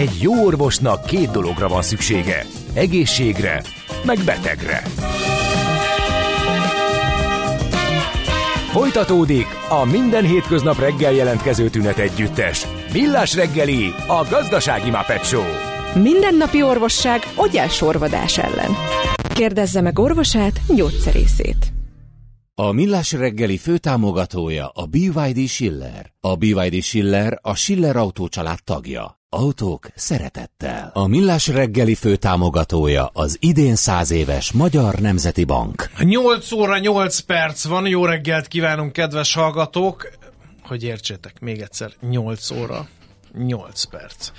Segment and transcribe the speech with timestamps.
[0.00, 2.46] Egy jó orvosnak két dologra van szüksége.
[2.74, 3.62] Egészségre,
[4.04, 4.82] meg betegre.
[8.70, 12.66] Folytatódik a minden hétköznap reggel jelentkező tünet együttes.
[12.92, 15.44] Millás reggeli, a gazdasági Muppet Show.
[16.02, 17.20] Mindennapi orvosság
[17.68, 18.70] sorvadás ellen.
[19.34, 21.72] Kérdezze meg orvosát, gyógyszerészét.
[22.54, 26.12] A Millás reggeli főtámogatója a BYD Schiller.
[26.20, 29.19] A BYD Schiller a Schiller Autó család tagja.
[29.32, 30.90] Autók szeretettel.
[30.94, 35.90] A Millás reggeli főtámogatója az idén száz éves Magyar Nemzeti Bank.
[35.98, 40.10] 8 óra 8 perc van, jó reggelt kívánunk kedves hallgatók.
[40.62, 42.88] Hogy értsétek, még egyszer 8 óra
[43.38, 44.30] 8 perc.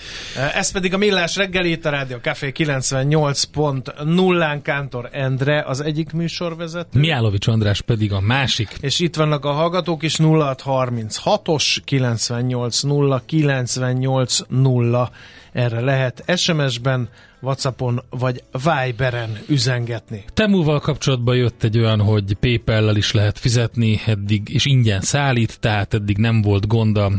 [0.55, 6.99] Ez pedig a Millás reggelét, a Rádió Café 98.0-án Kántor Endre az egyik műsorvezető.
[6.99, 8.77] Miálovics András pedig a másik.
[8.79, 15.09] És itt vannak a hallgatók is 0636-os 980 980
[15.51, 17.09] erre lehet SMS-ben
[17.41, 20.23] Whatsappon vagy Viberen üzengetni.
[20.33, 25.93] Temúval kapcsolatban jött egy olyan, hogy PayPal-lel is lehet fizetni, eddig és ingyen szállít, tehát
[25.93, 27.11] eddig nem volt gond a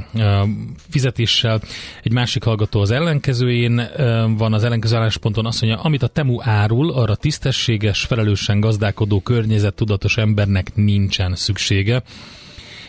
[0.91, 1.61] fizetéssel.
[2.02, 3.89] Egy másik hallgató az ellenkezőjén
[4.36, 10.17] van az ellenkező állásponton azt mondja, amit a Temu árul, arra tisztességes, felelősen gazdálkodó környezettudatos
[10.17, 12.02] embernek nincsen szüksége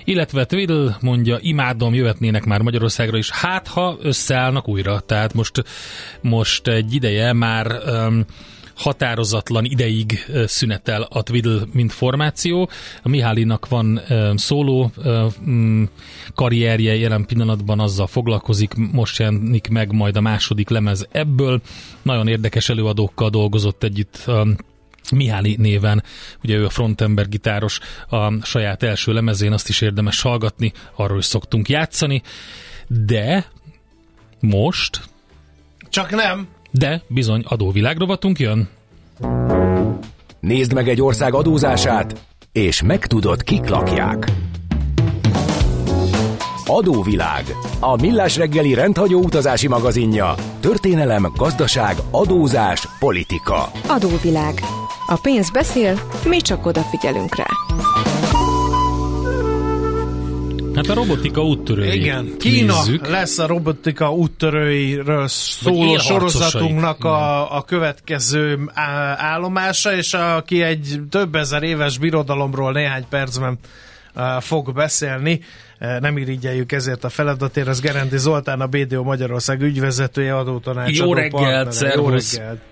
[0.04, 5.64] illetve Twiddle mondja, imádom, jöhetnének már Magyarországra is, hát ha összeállnak újra, tehát most,
[6.22, 8.26] most egy ideje már um,
[8.76, 12.70] határozatlan ideig szünetel a Twiddle mint formáció.
[13.04, 14.02] A Mihálinak van
[14.36, 14.92] szóló
[16.36, 21.62] karrierje, jelen pillanatban azzal foglalkozik, most jelenik meg majd a második lemez ebből.
[22.02, 24.26] Nagyon érdekes előadókkal dolgozott együtt
[25.12, 26.04] Mihály néven,
[26.44, 31.26] ugye ő a frontember gitáros a saját első lemezén, azt is érdemes hallgatni, arról is
[31.26, 32.22] szoktunk játszani,
[32.88, 33.46] de
[34.40, 35.02] most...
[35.90, 36.48] Csak nem!
[36.72, 38.70] De bizony adóvilágrovatunk jön.
[40.40, 44.32] Nézd meg egy ország adózását, és megtudod, kik lakják.
[46.66, 47.44] Adóvilág.
[47.80, 50.36] A millás reggeli rendhagyó utazási magazinja.
[50.60, 53.72] Történelem, gazdaság, adózás, politika.
[53.88, 54.83] Adóvilág.
[55.14, 57.46] A pénz beszél, mi csak odafigyelünk rá.
[60.76, 62.00] Hát a robotika úttörői.
[62.00, 63.08] Igen, Kína nézzük.
[63.08, 68.60] lesz a robotika úttörőiről szóló sorozatunknak a, a következő
[69.16, 73.58] állomása, és aki egy több ezer éves birodalomról néhány percben
[74.40, 75.40] fog beszélni.
[76.00, 81.72] Nem irigyeljük ezért a feladatért, az Gerendi Zoltán, a BDO Magyarország ügyvezetője, adótanácsadó Jó reggelt,
[81.72, 82.38] szervusz!
[82.38, 82.72] Jó reggelt!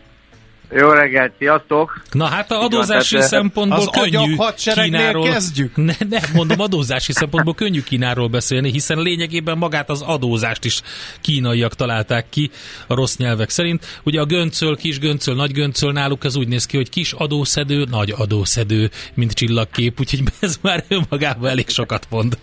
[0.73, 2.01] Jó reggelt, sziasztok!
[2.11, 5.23] Na hát a adózási van, szempontból az könnyű Kínáról...
[5.23, 5.75] kezdjük?
[5.75, 10.81] Ne, ne, mondom, adózási szempontból könnyű Kínáról beszélni, hiszen lényegében magát az adózást is
[11.21, 12.51] kínaiak találták ki
[12.87, 13.85] a rossz nyelvek szerint.
[14.03, 17.85] Ugye a göncöl, kis göncöl, nagy göncöl náluk ez úgy néz ki, hogy kis adószedő,
[17.89, 22.37] nagy adószedő, mint csillagkép, úgyhogy ez már önmagában elég sokat mond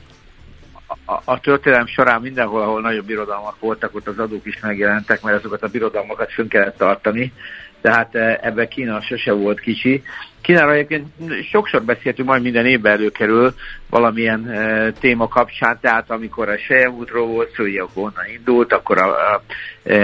[1.05, 5.37] a, a történelem során mindenhol, ahol nagyobb birodalmak voltak, ott az adók is megjelentek, mert
[5.37, 7.33] azokat a birodalmakat fönn kellett tartani
[7.81, 10.03] tehát eh, ebbe Kína sose volt kicsi.
[10.49, 11.07] Kínára egyébként
[11.51, 13.55] sokszor beszéltünk, majd minden évben előkerül
[13.91, 18.73] valamilyen e, téma kapcsán, tehát amikor a Sejem útról volt szó, ugye akkor onnan indult,
[18.73, 19.43] akkor a, a
[19.83, 19.95] e,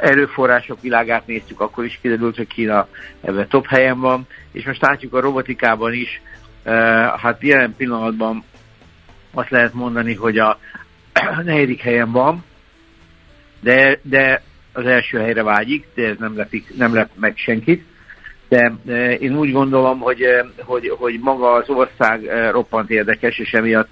[0.00, 2.88] erőforrások világát néztük, akkor is kiderült, hogy Kína
[3.20, 6.20] ebben top helyen van, és most látjuk a robotikában is,
[6.62, 6.72] e,
[7.18, 8.44] hát jelen pillanatban
[9.34, 10.58] azt lehet mondani, hogy a
[11.44, 12.44] negyedik helyen van,
[13.60, 14.42] de, de
[14.74, 17.84] az első helyre vágyik, de ez nem lepik, nem lep meg senkit.
[18.48, 23.38] De e, én úgy gondolom, hogy, e, hogy, hogy maga az ország e, roppant érdekes,
[23.38, 23.88] és emiatt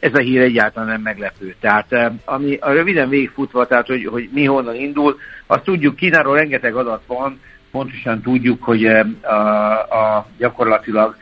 [0.00, 1.54] ez a hír egyáltalán nem meglepő.
[1.60, 6.74] Tehát ami a röviden végigfutva, tehát hogy, hogy mi honnan indul, azt tudjuk, Kínáról rengeteg
[6.76, 9.00] adat van, pontosan tudjuk, hogy a,
[9.90, 11.16] a gyakorlatilag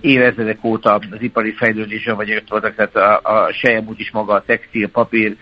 [0.00, 4.44] évezredek óta az ipari fejlődésen vagy ott voltak, tehát a, a sejemút is maga a
[4.46, 5.36] textil, papír,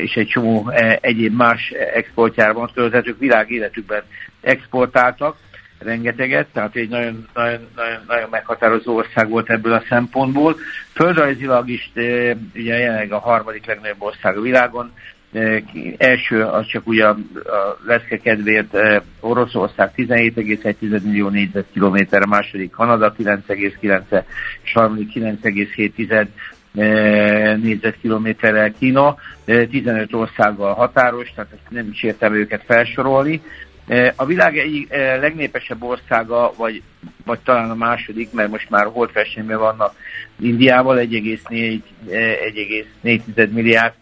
[0.00, 0.70] és egy csomó
[1.00, 4.02] egyéb más exportjára tehát ők világ életükben
[4.40, 5.36] exportáltak
[5.78, 10.56] rengeteget, tehát egy nagyon, nagyon, nagyon, nagyon meghatározó ország volt ebből a szempontból.
[10.94, 11.90] Földrajzilag is
[12.54, 14.92] ugye jelenleg a harmadik legnagyobb ország a világon,
[15.96, 17.16] első az csak ugye a,
[17.86, 18.76] leszke kedvéért
[19.20, 24.24] Oroszország 17,1 millió négyzetkilométer, második Kanada 9,9
[24.62, 26.28] és harmadik 9,7
[27.62, 33.42] négyzetkilométerrel Kína, 15 országgal határos, tehát ezt nem is értem őket felsorolni.
[34.16, 34.88] A világ egyik
[35.20, 36.82] legnépesebb országa, vagy
[37.24, 39.94] vagy talán a második, mert most már holdfestményben vannak
[40.40, 43.94] Indiával, 1,4 milliárd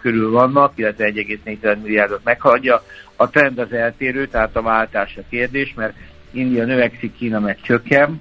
[0.00, 2.82] körül vannak, illetve 1,4 milliárdot meghaladja.
[3.16, 5.94] A trend az eltérő, tehát a váltás a kérdés, mert
[6.30, 8.12] India növekszik, Kína meg csökken, e, e,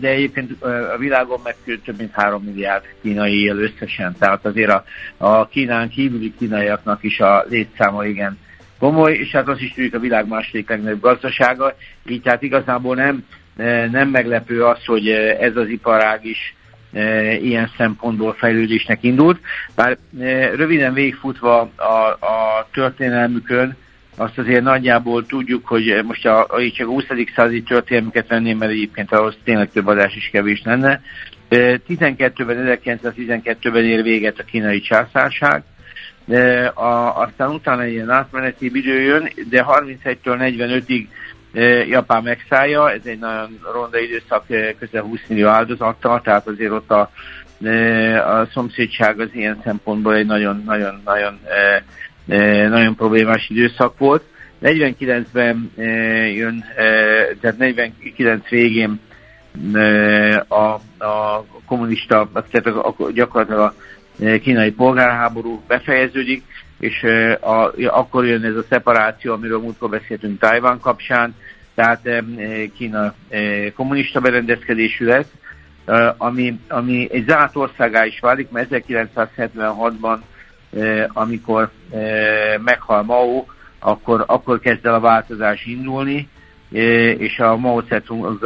[0.00, 1.54] de egyébként a világon meg
[1.84, 4.84] több mint 3 milliárd kínai él összesen, tehát azért a,
[5.16, 8.38] a Kínán kívüli kínaiaknak is a létszáma igen
[8.78, 11.74] komoly, és hát azt is tudjuk a világ második legnagyobb gazdasága,
[12.06, 13.24] így tehát igazából nem,
[13.56, 15.08] e, nem meglepő az, hogy
[15.40, 16.54] ez az iparág is
[17.40, 19.40] ilyen szempontból fejlődésnek indult.
[19.74, 19.98] Bár
[20.54, 23.76] röviden végfutva a, a történelmükön,
[24.20, 27.04] azt azért nagyjából tudjuk, hogy most a, a csak a 20.
[27.34, 31.00] századi történelmüket venném, mert egyébként ahhoz tényleg több adás is kevés lenne.
[31.50, 35.62] 12-ben, 1912-ben ér véget a kínai császárság,
[36.74, 41.06] a, aztán utána egy ilyen átmeneti idő jön, de 31-től 45-ig
[41.88, 44.44] Japán megszállja, ez egy nagyon ronda időszak,
[44.78, 47.10] közel 20 millió áldozattal, tehát azért ott a,
[48.40, 51.40] a szomszédság az ilyen szempontból egy nagyon-nagyon-nagyon
[52.68, 54.22] nagyon problémás időszak volt.
[54.62, 55.70] 49-ben
[56.34, 56.64] jön,
[57.40, 59.00] tehát 49 végén
[60.48, 60.54] a,
[61.04, 63.74] a kommunista, tehát a, gyakorlatilag a
[64.42, 66.42] kínai polgárháború befejeződik,
[66.78, 67.02] és
[67.40, 71.34] a, akkor jön ez a szeparáció, amiről múltkor beszéltünk Tajván kapcsán,
[71.74, 72.22] tehát
[72.76, 73.14] Kína
[73.74, 75.32] kommunista berendezkedésű lesz,
[76.16, 80.18] ami, ami egy zárt országá is válik, mert 1976-ban
[81.12, 81.70] amikor
[82.64, 83.44] meghal Mao,
[83.78, 86.28] akkor, akkor kezd el a változás indulni,
[87.18, 88.38] és a Mao Zedong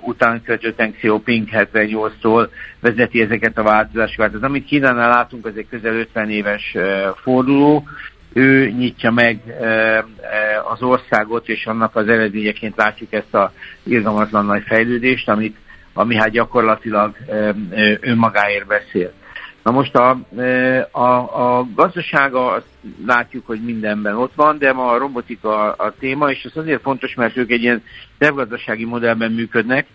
[0.00, 2.48] után követő Deng Xiaoping 78-tól
[2.80, 4.34] vezeti ezeket a változásokat.
[4.34, 6.76] Az, amit Kínánál látunk, az egy közel 50 éves
[7.22, 7.84] forduló,
[8.32, 9.40] ő nyitja meg
[10.72, 13.52] az országot, és annak az eredményeként látjuk ezt a
[13.82, 15.56] irgalmatlan nagy fejlődést, amit,
[15.92, 17.16] ami hát gyakorlatilag
[18.00, 19.12] önmagáért beszél.
[19.62, 22.66] Na most a, e, a, a gazdasága, azt
[23.06, 27.14] látjuk, hogy mindenben ott van, de ma a robotika a téma, és ez azért fontos,
[27.14, 27.82] mert ők egy ilyen
[28.18, 29.86] tervgazdasági modellben működnek,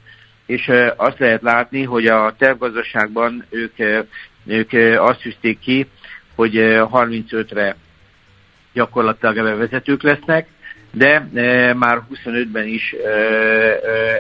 [0.46, 4.06] és e, azt lehet látni, hogy a tervgazdaságban ők, e,
[4.46, 5.88] ők azt tűzték ki,
[6.36, 6.54] hogy
[6.92, 7.76] 35-re
[8.74, 10.48] gyakorlatilag vezetők lesznek,
[10.92, 11.28] de
[11.74, 12.96] már 25-ben is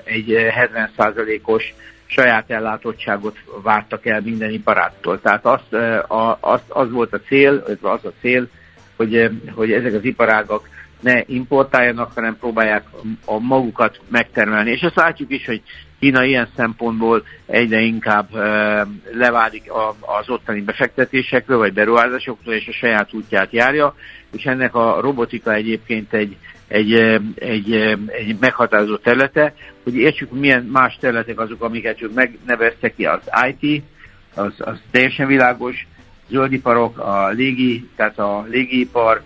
[0.03, 1.73] egy 70%-os
[2.07, 5.21] saját ellátottságot vártak el minden iparától.
[5.21, 5.61] Tehát az,
[6.39, 8.47] az, az volt a cél, az a cél,
[8.95, 10.69] hogy, hogy ezek az iparágak
[10.99, 12.83] ne importáljanak, hanem próbálják
[13.25, 14.71] a magukat megtermelni.
[14.71, 15.61] És azt látjuk is, hogy
[15.99, 18.27] Kína ilyen szempontból egyre inkább
[19.11, 23.95] leválik az ottani befektetésekről, vagy beruházásoktól, és a saját útját járja,
[24.31, 26.37] és ennek a robotika egyébként egy,
[26.67, 26.93] egy,
[27.35, 27.73] egy,
[28.07, 29.53] egy meghatározó területe,
[29.83, 33.19] hogy értsük, milyen más területek azok, amiket ők megneveztek ki, az
[33.49, 33.83] IT,
[34.35, 35.87] az, az teljesen világos,
[36.29, 39.21] zöldiparok, a légi, tehát a légipar,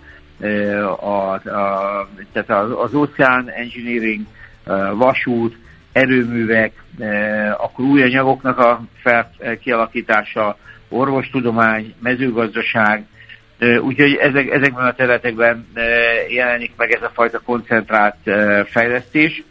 [1.00, 4.20] a, a, tehát az, az óceán engineering,
[4.94, 5.56] vasút,
[5.92, 6.72] erőművek,
[7.58, 9.30] akkor új anyagoknak a fel,
[9.60, 10.56] kialakítása,
[10.88, 13.06] orvostudomány, mezőgazdaság,
[13.80, 15.66] Úgyhogy ezek, ezekben a területekben
[16.28, 18.16] jelenik meg ez a fajta koncentrált
[18.66, 19.42] fejlesztés,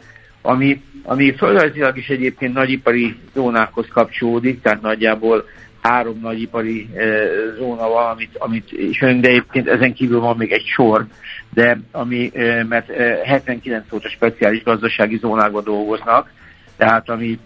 [0.42, 5.44] ami, ami földrajzilag is egyébként nagyipari zónákhoz kapcsolódik, tehát nagyjából
[5.82, 6.88] három nagyipari
[7.58, 11.06] zóna van, amit, amit ismerünk, de egyébként ezen kívül van még egy sor,
[11.54, 12.32] de ami,
[12.68, 12.90] mert
[13.24, 16.30] 79 óta speciális gazdasági zónákban dolgoznak,
[16.76, 17.38] tehát ami,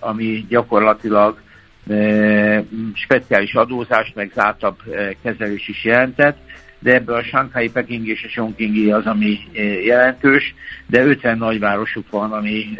[0.00, 1.40] ami gyakorlatilag
[2.94, 4.76] speciális adózást, meg zártabb
[5.22, 6.38] kezelés is jelentett,
[6.78, 9.38] de ebből a Shanghai, Peking és a Chongqingi az, ami
[9.84, 10.54] jelentős,
[10.86, 12.78] de 50 nagyvárosuk van, ami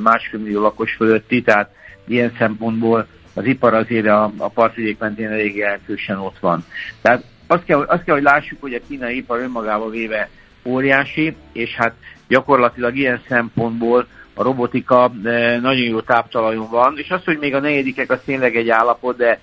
[0.00, 1.70] másfél millió lakos fölötti, tehát
[2.06, 6.64] ilyen szempontból az ipar azért a, a partvidék mentén elég jelentősen ott van.
[7.02, 10.28] Tehát azt kell, azt kell, hogy lássuk, hogy a kínai ipar önmagával véve
[10.64, 11.94] óriási, és hát
[12.28, 17.60] gyakorlatilag ilyen szempontból a robotika eh, nagyon jó táptalajon van, és az, hogy még a
[17.60, 19.40] negyedikek az tényleg egy állapot, de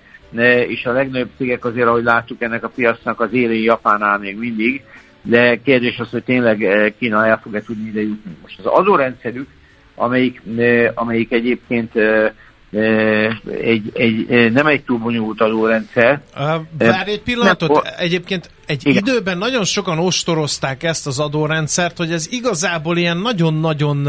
[0.66, 4.82] és a legnagyobb cégek azért, ahogy láttuk ennek a piacnak az élén Japánál még mindig,
[5.22, 8.36] de kérdés az, hogy tényleg eh, Kína el fog-e tudni ide jutni.
[8.42, 9.48] Most az adórendszerük,
[9.94, 11.92] amelyik, eh, amelyik egyébként
[13.60, 16.22] egy, egy, nem egy túl bonyolult adórendszer.
[16.78, 19.02] Várj egy pillanatot, nem, egyébként egy igen.
[19.02, 24.08] időben nagyon sokan ostorozták ezt az adórendszert, hogy ez igazából ilyen nagyon-nagyon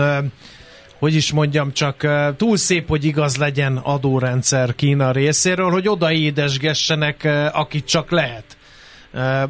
[1.03, 2.07] hogy is mondjam, csak
[2.37, 8.57] túl szép, hogy igaz legyen adórendszer Kína részéről, hogy oda édesgessenek, akit csak lehet.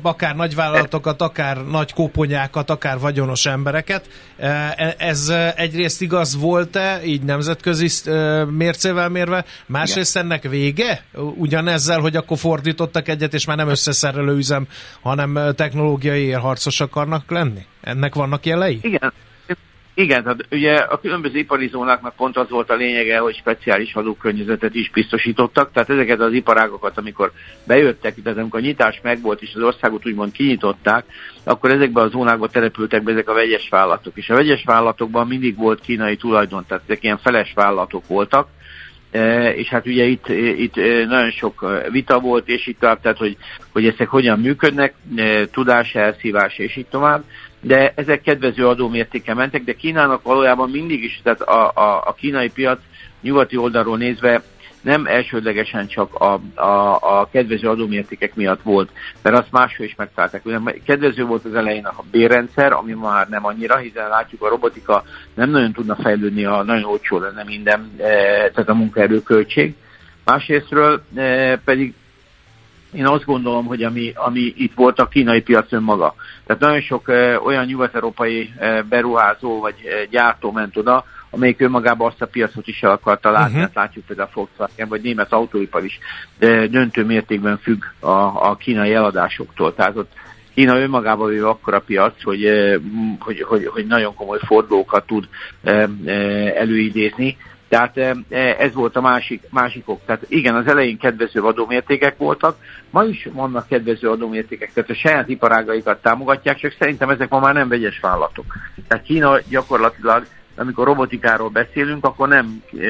[0.01, 4.09] akár nagyvállalatokat, akár nagy koponyákat, akár vagyonos embereket.
[4.37, 8.09] E, ez egyrészt igaz volt-e, így nemzetközi
[8.49, 11.03] mércével mérve, másrészt ennek vége?
[11.35, 14.67] Ugyanezzel, hogy akkor fordítottak egyet, és már nem összeszerelő üzem,
[15.01, 17.65] hanem technológiai érharcos akarnak lenni?
[17.81, 18.79] Ennek vannak jelei?
[18.81, 19.13] Igen,
[19.95, 24.75] igen, tehát ugye a különböző ipari zónáknak pont az volt a lényege, hogy speciális adókörnyezetet
[24.75, 27.31] is biztosítottak, tehát ezeket az iparágokat, amikor
[27.67, 31.05] bejöttek, tehát amikor a nyitás megvolt, és az országot úgymond kinyitották,
[31.43, 34.17] akkor ezekben a zónákban települtek be ezek a vegyes vállalatok.
[34.17, 38.47] És a vegyes vállalatokban mindig volt kínai tulajdon, tehát ezek ilyen feles vállalatok voltak,
[39.11, 43.17] e, és hát ugye itt, itt e, nagyon sok vita volt, és itt tovább, tehát
[43.17, 43.37] hogy,
[43.71, 47.23] hogy ezek hogyan működnek, e, tudás elszívás, és így tovább
[47.65, 52.49] de ezek kedvező adómértéken mentek, de Kínának valójában mindig is, tehát a, a, a kínai
[52.49, 52.79] piac
[53.21, 54.43] nyugati oldalról nézve
[54.81, 58.89] nem elsődlegesen csak a, a, a kedvező adómértékek miatt volt,
[59.21, 60.45] mert azt máshol is megtalálták.
[60.45, 65.03] Ugye kedvező volt az elején a bérrendszer, ami már nem annyira, hiszen látjuk a robotika
[65.33, 68.03] nem nagyon tudna fejlődni, a nagyon olcsó lenne minden, e,
[68.49, 69.75] tehát a munkaerőköltség.
[70.25, 71.93] Másrésztről e, pedig
[72.93, 76.15] én azt gondolom, hogy ami, ami itt volt a kínai piac önmaga.
[76.45, 82.07] Tehát nagyon sok e, olyan nyugat-európai e, beruházó vagy e, gyártó ment oda, amelyik önmagában
[82.07, 83.49] azt a piacot is el akarta látni.
[83.49, 83.61] Uh-huh.
[83.61, 85.99] Hát látjuk például a Volkswagen vagy német autóipar is
[86.39, 88.09] de döntő mértékben függ a,
[88.49, 89.75] a kínai eladásoktól.
[89.75, 90.11] Tehát ott
[90.53, 92.47] Kína önmagában ő akkora piac, hogy,
[93.19, 95.27] hogy, hogy, hogy nagyon komoly fordulókat tud
[96.55, 97.37] előidézni.
[97.73, 97.97] Tehát
[98.59, 99.99] ez volt a másik, másik ok.
[100.05, 102.57] Tehát igen, az elején kedvező adómértékek voltak,
[102.89, 107.53] ma is vannak kedvező adómértékek, tehát a saját iparágaikat támogatják, csak szerintem ezek ma már
[107.53, 108.45] nem vegyes vállalatok.
[108.87, 110.25] Tehát Kína gyakorlatilag
[110.55, 112.87] amikor robotikáról beszélünk, akkor nem e,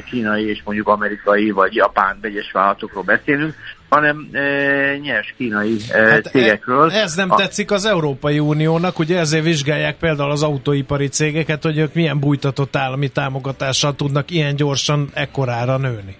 [0.00, 3.54] kínai és mondjuk amerikai vagy japán vegyes vállalatokról beszélünk,
[3.90, 6.90] hanem e, nyers kínai e, hát cégekről.
[6.90, 7.36] Ez nem a...
[7.36, 12.76] tetszik az Európai Uniónak, ugye ezért vizsgálják például az autóipari cégeket, hogy ők milyen bújtatott
[12.76, 16.16] állami támogatással tudnak ilyen gyorsan ekkorára nőni.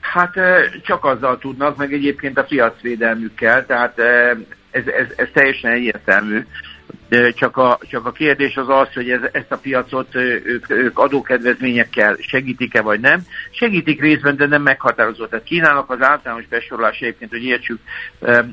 [0.00, 0.34] Hát
[0.84, 3.98] csak azzal tudnak, meg egyébként a piacvédelmükkel, tehát
[4.70, 6.46] ez, ez, ez teljesen egyértelmű
[7.34, 12.16] csak a, csak a kérdés az az, hogy ez, ezt a piacot ők, ők adókedvezményekkel
[12.20, 13.20] segítik-e vagy nem.
[13.50, 15.30] Segítik részben, de nem meghatározott.
[15.30, 17.80] Tehát Kínának az általános besorolás egyébként, hogy értsük,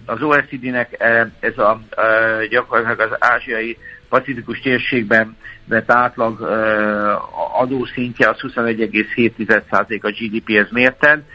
[0.05, 0.95] az OECD-nek
[1.39, 1.81] ez a
[2.50, 3.77] gyakorlatilag az ázsiai
[4.09, 6.41] pacifikus térségben vett átlag
[7.59, 11.25] adószintje az 21,7% a GDP-hez mérten,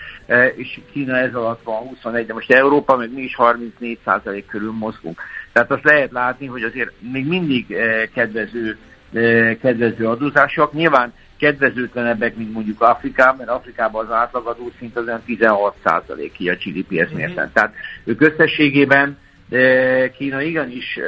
[0.57, 5.21] és Kína ez alatt van 21, de most Európa, meg mi is 34% körül mozgunk.
[5.55, 8.77] Tehát azt lehet látni, hogy azért még mindig eh, kedvező,
[9.13, 10.73] eh, kedvező adózások.
[10.73, 15.75] Nyilván kedvezőtlenebbek, mint mondjuk Afrikában, mert Afrikában az átlagadó szint az 16
[16.33, 17.17] ki a GDP-hez mhm.
[17.17, 17.51] mérten.
[17.53, 19.19] Tehát ők összességében
[19.51, 20.99] eh, Kína igenis,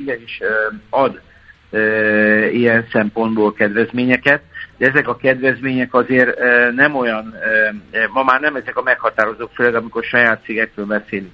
[0.00, 0.40] igenis
[0.90, 1.20] ad
[2.52, 4.42] ilyen szempontból kedvezményeket,
[4.78, 6.38] de ezek a kedvezmények azért
[6.74, 7.34] nem olyan,
[8.12, 11.32] ma már nem ezek a meghatározók, főleg amikor saját cégekről beszélünk.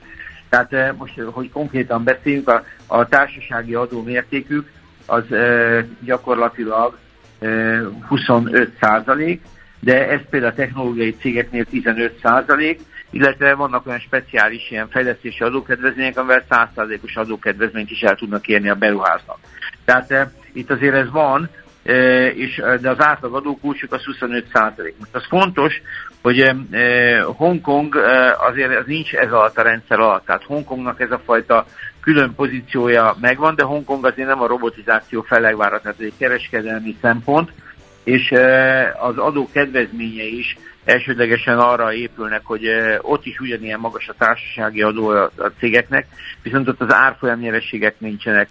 [0.53, 4.71] Tehát eh, most, hogy konkrétan beszéljünk, a, a társasági adó mértékük
[5.07, 6.99] az e, gyakorlatilag
[7.39, 7.79] e,
[8.09, 9.43] 25 százalék,
[9.81, 12.81] de ez például a technológiai cégeknél 15 százalék,
[13.11, 18.69] illetve vannak olyan speciális ilyen fejlesztési adókedvezmények, amivel 100 százalékos adókedvezményt is el tudnak érni
[18.69, 19.39] a beruháznak.
[19.85, 21.49] Tehát e, itt azért ez van,
[22.35, 24.95] és, de az átlag adókulcsuk az 25 százalék.
[24.99, 25.83] Most az fontos,
[26.23, 26.53] hogy
[27.37, 27.97] Hongkong
[28.39, 30.25] azért az nincs ez alatt a rendszer alatt.
[30.25, 31.67] Tehát Hongkongnak ez a fajta
[32.01, 37.53] külön pozíciója megvan, de Hongkong azért nem a robotizáció fellegvára, tehát egy kereskedelmi szempont,
[38.05, 38.31] és
[39.01, 42.67] az adó kedvezménye is elsődlegesen arra épülnek, hogy
[43.01, 46.07] ott is ugyanilyen magas a társasági adó a cégeknek,
[46.43, 48.49] viszont ott az árfolyam nyerességek nincsenek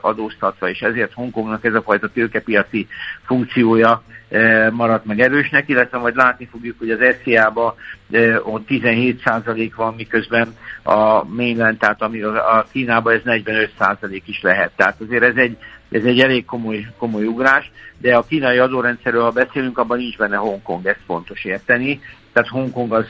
[0.00, 2.86] adóztatva, és ezért Hongkongnak ez a fajta tőkepiaci
[3.24, 4.02] funkciója
[4.70, 7.74] maradt meg erősnek, illetve majd látni fogjuk, hogy az SZIA-ba
[8.42, 14.72] ott 17% van, miközben a mainland, tehát a Kínában ez 45% is lehet.
[14.76, 15.56] Tehát azért ez egy,
[15.92, 20.36] ez egy elég komoly, komoly ugrás, de a kínai adórendszerről, ha beszélünk, abban nincs benne
[20.36, 22.00] Hongkong, ezt fontos érteni.
[22.32, 23.06] Tehát Hongkong az,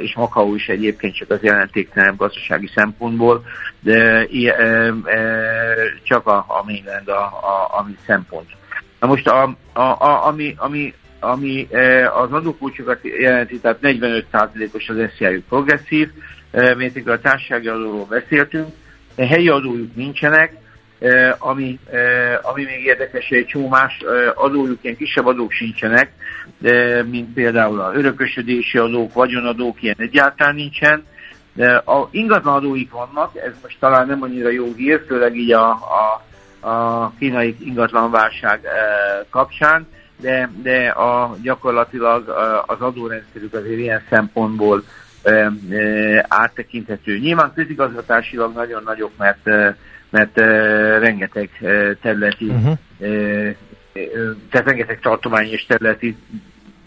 [0.00, 3.44] és Macau is egyébként csak az jelentéktelenebb gazdasági szempontból,
[3.80, 4.26] de
[6.02, 8.48] csak a, a mainland a, a, ami szempont.
[9.00, 14.96] Na most a, a, a, ami, ami, ami e, az adókulcsokat jelenti, tehát 45%-os az
[15.16, 16.10] SZIA-juk progresszív,
[16.50, 18.68] e, mértékű a társasági adóról beszéltünk,
[19.14, 20.58] de helyi adójuk nincsenek, e,
[21.38, 21.78] ami,
[22.42, 23.98] ami még érdekes, egy csomó más
[24.34, 26.12] adójuk, ilyen kisebb adók sincsenek,
[27.10, 31.04] mint például a örökösödési adók, vagyonadók, ilyen egyáltalán nincsen,
[31.54, 36.22] De a ingatlanadóik vannak, ez most talán nem annyira jó hír, főleg így a, a,
[36.68, 38.60] a kínai ingatlanválság
[39.30, 39.86] kapcsán,
[40.20, 42.28] de, de a, gyakorlatilag
[42.66, 44.82] az adórendszerük azért ilyen szempontból
[46.28, 47.18] áttekinthető.
[47.18, 49.76] Nyilván közigazgatásilag nagyon nagyok, mert,
[50.10, 50.36] mert
[51.00, 51.50] rengeteg
[52.02, 52.78] területi, uh-huh.
[54.50, 56.16] tehát rengeteg tartományi és területi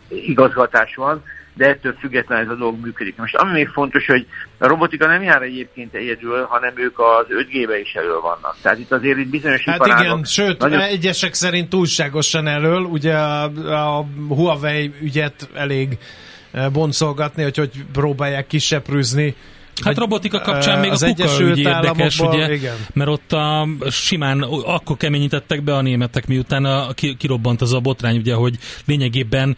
[0.07, 1.23] igazgatás van,
[1.53, 3.15] de ettől függetlenül ez a dolog működik.
[3.17, 4.25] Most ami még fontos, hogy
[4.57, 8.55] a robotika nem jár egyébként egyedül, hanem ők az 5G-be is elő vannak.
[8.61, 10.79] Tehát itt azért itt bizonyos Hát igen, sőt, nagyon...
[10.79, 15.97] egyesek szerint túlságosan elől, ugye a, a Huawei ügyet elég
[16.71, 19.35] boncolgatni, hogy hogy próbálják kiseprűzni
[19.83, 22.75] Hát robotika kapcsán még az a kuka ügy érdekes, ugye, igen.
[22.93, 28.17] mert ott a, simán akkor keményítettek be a németek, miután a, kirobbant az a botrány,
[28.17, 29.57] ugye, hogy lényegében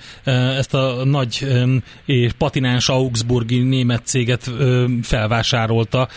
[0.58, 1.48] ezt a nagy
[2.06, 4.52] és patináns augsburgi német céget
[5.04, 6.08] felvásárolta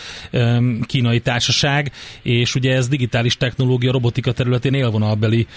[0.85, 5.47] kínai társaság, és ugye ez digitális technológia robotika területén élvonalbeli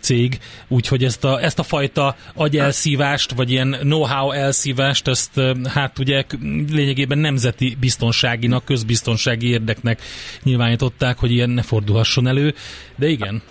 [0.00, 6.24] cég, úgyhogy ezt a, ezt a fajta agyelszívást, vagy ilyen know-how elszívást, ezt hát ugye
[6.70, 9.98] lényegében nemzeti nemzeti biztonságinak, közbiztonsági érdeknek
[10.42, 12.54] nyilvánították, hogy ilyen ne fordulhasson elő,
[12.96, 13.42] de igen.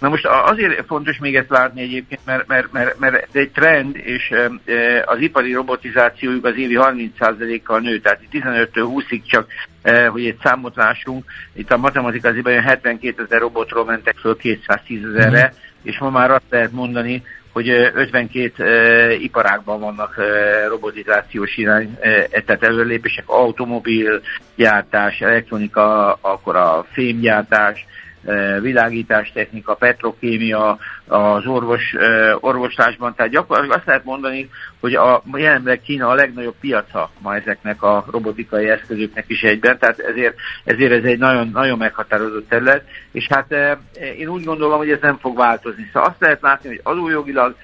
[0.00, 4.34] Na most azért fontos még ezt látni egyébként, mert, mert, mert, mert egy trend, és
[5.04, 9.46] az ipari robotizációjuk az évi 30%-kal nő, tehát 15-től 20-ig csak,
[10.10, 15.52] hogy egy számot lássunk, itt a matematika azért 72 ezer robotról mentek föl 210 ezerre,
[15.54, 15.58] mm.
[15.82, 17.22] és ma már azt lehet mondani,
[17.58, 20.14] hogy 52 iparágban vannak
[20.68, 21.98] robotizációs irány,
[22.44, 24.20] tehát előlépések, automobil
[24.56, 27.86] gyártás, elektronika, akkor a fémgyártás,
[28.60, 31.94] világítás technika, petrokémia, az orvos,
[32.40, 33.14] orvoslásban.
[33.14, 38.04] Tehát gyakorlatilag azt lehet mondani, hogy a, jelenleg Kína a legnagyobb piaca ma ezeknek a
[38.10, 43.54] robotikai eszközöknek is egyben, tehát ezért, ezért ez egy nagyon, nagyon meghatározott terület, és hát
[44.18, 45.90] én úgy gondolom, hogy ez nem fog változni.
[45.92, 47.54] Szóval azt lehet látni, hogy adójogilag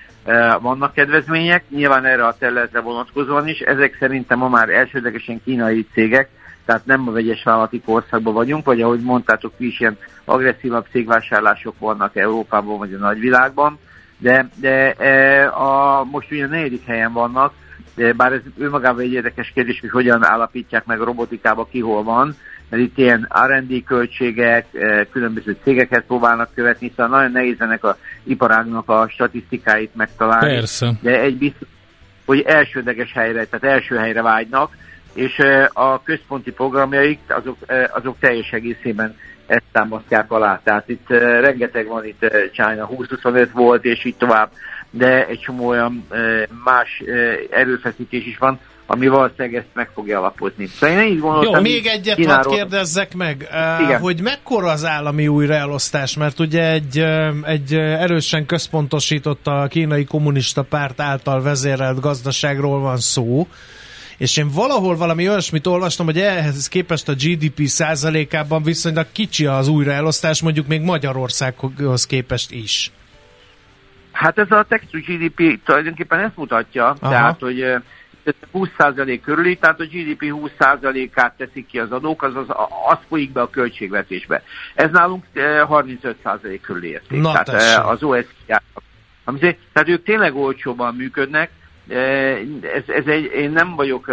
[0.61, 6.29] vannak kedvezmények, nyilván erre a területre vonatkozóan is, ezek szerintem ma már elsődlegesen kínai cégek,
[6.65, 12.17] tehát nem a vegyes vállalati korszakban vagyunk, vagy ahogy mondtátok, is ilyen agresszívabb cégvásárlások vannak
[12.17, 13.79] Európában vagy a nagyvilágban,
[14.19, 17.53] de, de e, a, most ugye a negyedik helyen vannak,
[17.95, 22.03] de bár ez önmagában egy érdekes kérdés, hogy hogyan állapítják meg a robotikába ki hol
[22.03, 22.37] van,
[22.69, 27.97] mert itt ilyen R&D költségek, e, különböző cégeket próbálnak követni, szóval nagyon nehéz ennek a
[28.23, 30.55] iparágnak a statisztikáit megtalálni.
[30.55, 30.93] Persze.
[31.01, 31.69] De egy biztos,
[32.25, 34.71] hogy elsődleges helyre, tehát első helyre vágynak,
[35.15, 35.39] és
[35.73, 37.57] a központi programjaik azok,
[37.93, 40.61] azok teljes egészében ezt támasztják alá.
[40.65, 41.09] Tehát itt
[41.41, 44.51] rengeteg van, itt China 20-25 volt, és így tovább,
[44.91, 46.07] de egy csomó olyan
[46.65, 47.03] más
[47.51, 50.67] erőfeszítés is van, ami valószínűleg ezt meg fogja alapozni.
[50.67, 52.55] Szóval én így Jó, még egyet Kínáról...
[52.55, 53.49] kérdezzek meg,
[53.85, 54.01] Igen.
[54.01, 56.99] hogy mekkora az állami újraelosztás, mert ugye egy,
[57.45, 63.47] egy erősen központosított a kínai kommunista párt által vezérelt gazdaságról van szó,
[64.19, 69.69] és én valahol valami olyasmit olvastam, hogy ehhez képest a GDP százalékában viszonylag kicsi az
[69.69, 72.93] újraelosztás, mondjuk még Magyarországhoz képest is.
[74.13, 77.11] Hát ez a textú GDP tulajdonképpen ezt mutatja, Aha.
[77.11, 77.75] tehát hogy
[78.55, 82.47] 20% körüli, tehát a GDP 20%-át teszik ki az adók, az, az,
[82.89, 84.43] az folyik be a költségvetésbe.
[84.75, 87.21] Ez nálunk 35% körüli érték.
[87.21, 87.87] Na, tehát tessék.
[87.87, 88.27] az OSZ
[89.73, 91.51] tehát ők tényleg olcsóban működnek,
[91.89, 94.07] ez, ez egy, én nem vagyok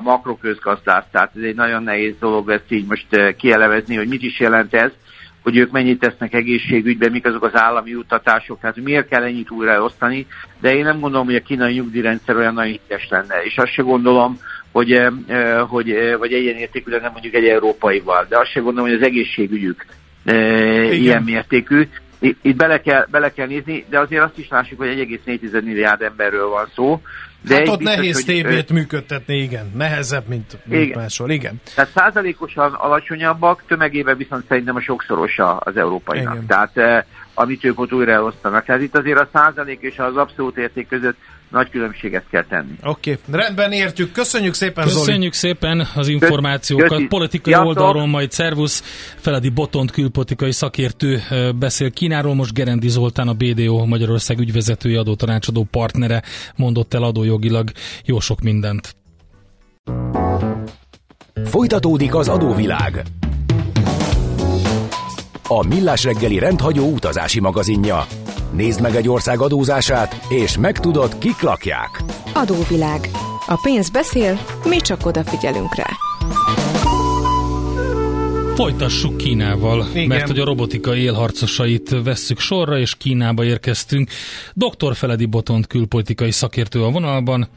[0.00, 4.74] makroközgazdász, tehát ez egy nagyon nehéz dolog ezt így most kielevezni, hogy mit is jelent
[4.74, 4.90] ez,
[5.42, 10.26] hogy ők mennyit tesznek egészségügyben, mik azok az állami juttatások, tehát miért kell ennyit újraosztani,
[10.60, 13.82] de én nem gondolom, hogy a kínai nyugdíjrendszer olyan nagyon hites lenne, és azt se
[13.82, 14.38] gondolom,
[14.72, 15.00] hogy,
[15.68, 19.86] hogy vagy értékű lenne mondjuk egy európaival, de azt se gondolom, hogy az egészségügyük
[20.24, 20.92] Igen.
[20.92, 21.88] ilyen mértékű,
[22.22, 26.48] itt bele kell, bele kell nézni, de azért azt is lássuk, hogy 1,4 milliárd emberről
[26.48, 27.00] van szó.
[27.40, 29.72] De hát ott biztos, nehéz tévét működtetni, igen.
[29.74, 30.98] Nehezebb, mint, mint igen.
[31.00, 31.60] máshol, igen.
[31.74, 36.34] Tehát százalékosan alacsonyabbak, tömegében viszont szerintem a sokszorosa az európainak.
[36.34, 36.46] Igen.
[36.46, 37.02] Tehát eh,
[37.34, 38.64] amit ők ott újra elosztanak.
[38.64, 41.16] Tehát itt azért a százalék és az abszolút érték között
[41.52, 42.72] nagy különbséget kell tenni.
[42.82, 43.40] Oké, okay.
[43.40, 44.12] rendben értjük.
[44.12, 45.52] Köszönjük szépen, Köszönjük Zoli.
[45.52, 46.88] szépen az információkat.
[46.88, 47.06] Köszi.
[47.06, 47.76] Politikai Sziasztok.
[47.76, 48.82] oldalról majd szervusz.
[49.16, 51.20] Feledi Botont külpolitikai szakértő
[51.58, 52.34] beszél Kínáról.
[52.34, 56.22] Most Gerendi Zoltán, a BDO Magyarország ügyvezetői adótanácsadó partnere
[56.56, 57.70] mondott el adójogilag
[58.04, 58.96] jó sok mindent.
[61.44, 63.02] Folytatódik az adóvilág.
[65.48, 68.06] A Millás reggeli rendhagyó utazási magazinja.
[68.52, 72.02] Nézd meg egy ország adózását, és megtudod, kik lakják.
[72.34, 73.08] Adóvilág
[73.46, 75.86] A pénz beszél, mi csak odafigyelünk rá.
[78.54, 80.06] Folytassuk Kínával, Igen.
[80.06, 84.10] mert hogy a robotika élharcosait vesszük sorra, és Kínába érkeztünk.
[84.54, 84.94] Dr.
[84.94, 87.48] Feledi Botont külpolitikai szakértő a vonalban.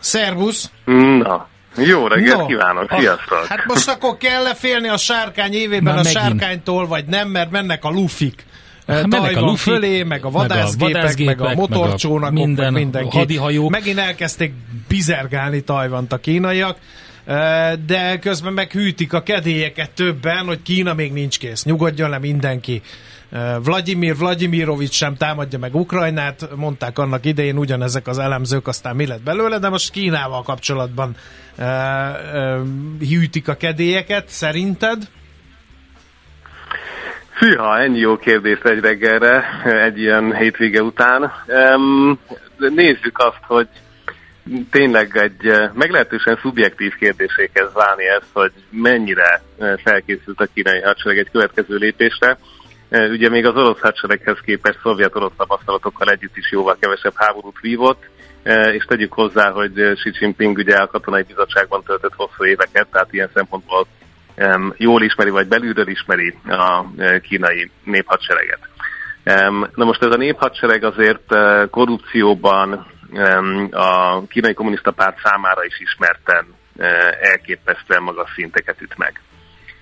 [0.00, 0.70] Szervusz!
[1.18, 3.46] Na, jó reggelt no, kívánok, sziasztok!
[3.46, 6.16] Hát most akkor kell félni a sárkány évében Már a megint.
[6.16, 8.46] sárkánytól, vagy nem, mert mennek a lufik.
[8.86, 12.72] Hát Tajvan fölé, meg a vadászgépek, meg a, vadászgépek, meg a motorcsónakok, meg, a minden,
[12.72, 13.16] meg mindenki.
[13.16, 13.70] Hadihajók.
[13.70, 14.52] Megint elkezdték
[14.88, 16.78] bizergálni Tajvant a kínaiak
[17.86, 21.64] de közben meghűtik a kedélyeket többen, hogy Kína még nincs kész.
[21.64, 22.82] Nyugodjon le mindenki.
[23.62, 29.22] Vladimir Vladimirovics sem támadja meg Ukrajnát, mondták annak idején ugyanezek az elemzők, aztán mi lett
[29.22, 31.16] belőle, de most Kínával kapcsolatban
[32.98, 35.08] hűtik a kedélyeket, szerinted?
[37.36, 41.32] Fűha, ennyi jó kérdés egy reggelre, egy ilyen hétvége után.
[42.56, 43.68] Nézzük azt, hogy
[44.70, 50.80] tényleg egy eh, meglehetősen szubjektív kérdésé kezd válni ez, hogy mennyire eh, felkészült a kínai
[50.80, 52.38] hadsereg egy következő lépésre.
[52.88, 58.02] Eh, ugye még az orosz hadsereghez képest szovjet-orosz tapasztalatokkal együtt is jóval kevesebb háborút vívott,
[58.72, 63.30] és tegyük hozzá, hogy Xi Jinping ugye a katonai bizottságban töltött hosszú éveket, tehát ilyen
[63.34, 63.86] szempontból
[64.76, 66.84] jól ismeri, vagy belülről ismeri a
[67.20, 68.68] kínai néphadsereget.
[69.74, 71.34] Na most ez a néphadsereg azért
[71.70, 72.86] korrupcióban,
[73.70, 76.46] a kínai kommunista párt számára is ismerten
[76.78, 79.20] e, elképesztően magas szinteket üt meg.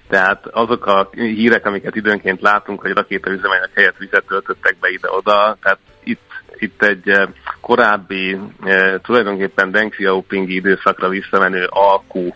[0.08, 5.78] Tehát azok a hírek, amiket időnként látunk, hogy rakétaüzemanyag helyett vizet töltöttek be ide-oda, tehát
[6.04, 7.28] itt, itt egy e,
[7.60, 12.34] korábbi, e, tulajdonképpen Deng Xiaopingi időszakra visszamenő alkú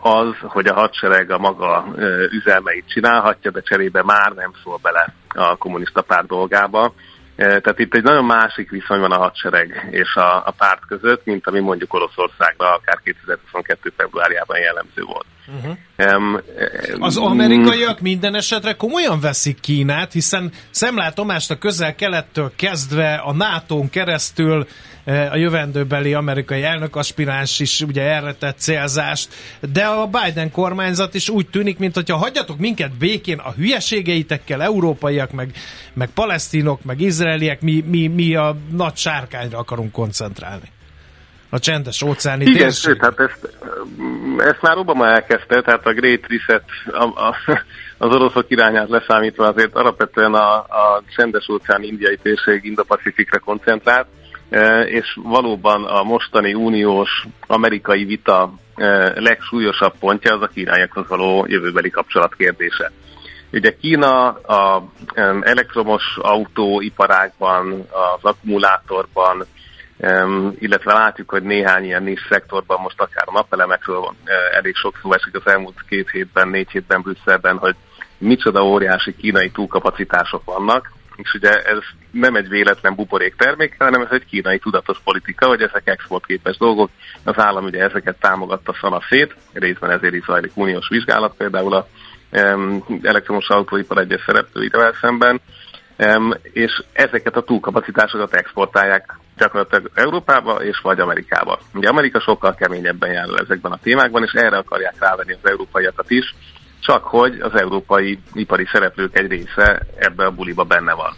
[0.00, 1.86] az, hogy a hadsereg a maga
[2.30, 6.92] üzelmeit csinálhatja, de cserébe már nem szól bele a kommunista párt dolgába.
[7.36, 11.46] Tehát itt egy nagyon másik viszony van a hadsereg és a, a párt között, mint
[11.46, 13.92] ami mondjuk Oroszországra akár 2022.
[13.96, 15.26] februárjában jellemző volt.
[15.56, 16.16] Uh-huh.
[16.16, 16.40] Um,
[16.98, 24.66] az amerikaiak minden esetre komolyan veszik Kínát, hiszen szemlátomást a közel-kelettől kezdve a NATO-n keresztül
[25.04, 29.28] a jövendőbeli amerikai elnökaspiráns is ugye erre tett célzást,
[29.72, 35.30] de a Biden kormányzat is úgy tűnik, mint hogyha hagyjatok minket békén a hülyeségeitekkel, európaiak,
[35.32, 35.52] meg,
[35.94, 40.70] meg palesztinok, meg izraeliek, mi, mi, mi a nagy sárkányra akarunk koncentrálni
[41.50, 42.82] a csendes óceáni Igen, térség.
[42.82, 43.54] sőt, hát ezt,
[44.38, 47.36] ezt már Obama elkezdte, tehát a Great Reset a, a,
[47.98, 54.06] az oroszok irányát leszámítva azért alapvetően a, a csendes óceán indiai térség Indo-Pacifikra koncentrált,
[54.50, 58.86] e, és valóban a mostani uniós amerikai vita e,
[59.20, 62.92] legsúlyosabb pontja az a kínaiakhoz való jövőbeli kapcsolat kérdése.
[63.52, 64.84] Ugye Kína a
[65.40, 69.46] elektromos autóiparágban, az akkumulátorban,
[70.58, 74.14] illetve látjuk, hogy néhány ilyen nincs szektorban, most akár a napelemekről
[74.52, 77.74] elég sok szó esik az elmúlt két hétben, négy hétben Brüsszelben, hogy
[78.18, 81.78] micsoda óriási kínai túlkapacitások vannak, és ugye ez
[82.10, 86.90] nem egy véletlen buborék termék, hanem ez egy kínai tudatos politika, hogy ezek exportképes dolgok.
[87.24, 91.86] Az állam ugye ezeket támogatta szana szét, részben ezért is zajlik uniós vizsgálat például a
[93.02, 95.40] elektromos autóipar egyes szereplőivel szemben,
[96.42, 101.58] és ezeket a túlkapacitásokat exportálják gyakorlatilag Európába és vagy Amerikába.
[101.74, 106.34] Ugye Amerika sokkal keményebben jár ezekben a témákban, és erre akarják rávenni az európaiakat is,
[106.80, 111.12] csak hogy az európai ipari szereplők egy része ebbe a buliba benne van.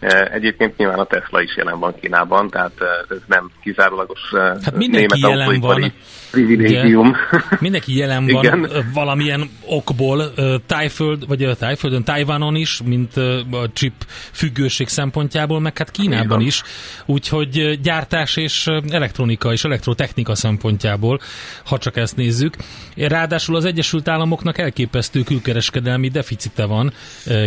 [0.00, 4.38] E, egyébként nyilván a Tesla is jelen van Kínában, tehát e, ez nem kizárólagos e,
[4.38, 5.92] hát német autóipari
[6.30, 7.08] privilégium.
[7.08, 8.70] Ugye, mindenki jelen van Igen.
[8.94, 10.32] valamilyen okból,
[10.66, 13.16] Tájföld, vagy a Tájföldön, Tájvánon is, mint
[13.50, 13.92] a chip
[14.32, 16.62] függőség szempontjából, meg hát Kínában is,
[17.06, 21.20] úgyhogy gyártás és elektronika és elektrotechnika szempontjából,
[21.64, 22.54] ha csak ezt nézzük.
[22.96, 26.92] Ráadásul az Egyesült Államoknak elképesztő külkereskedelmi deficite van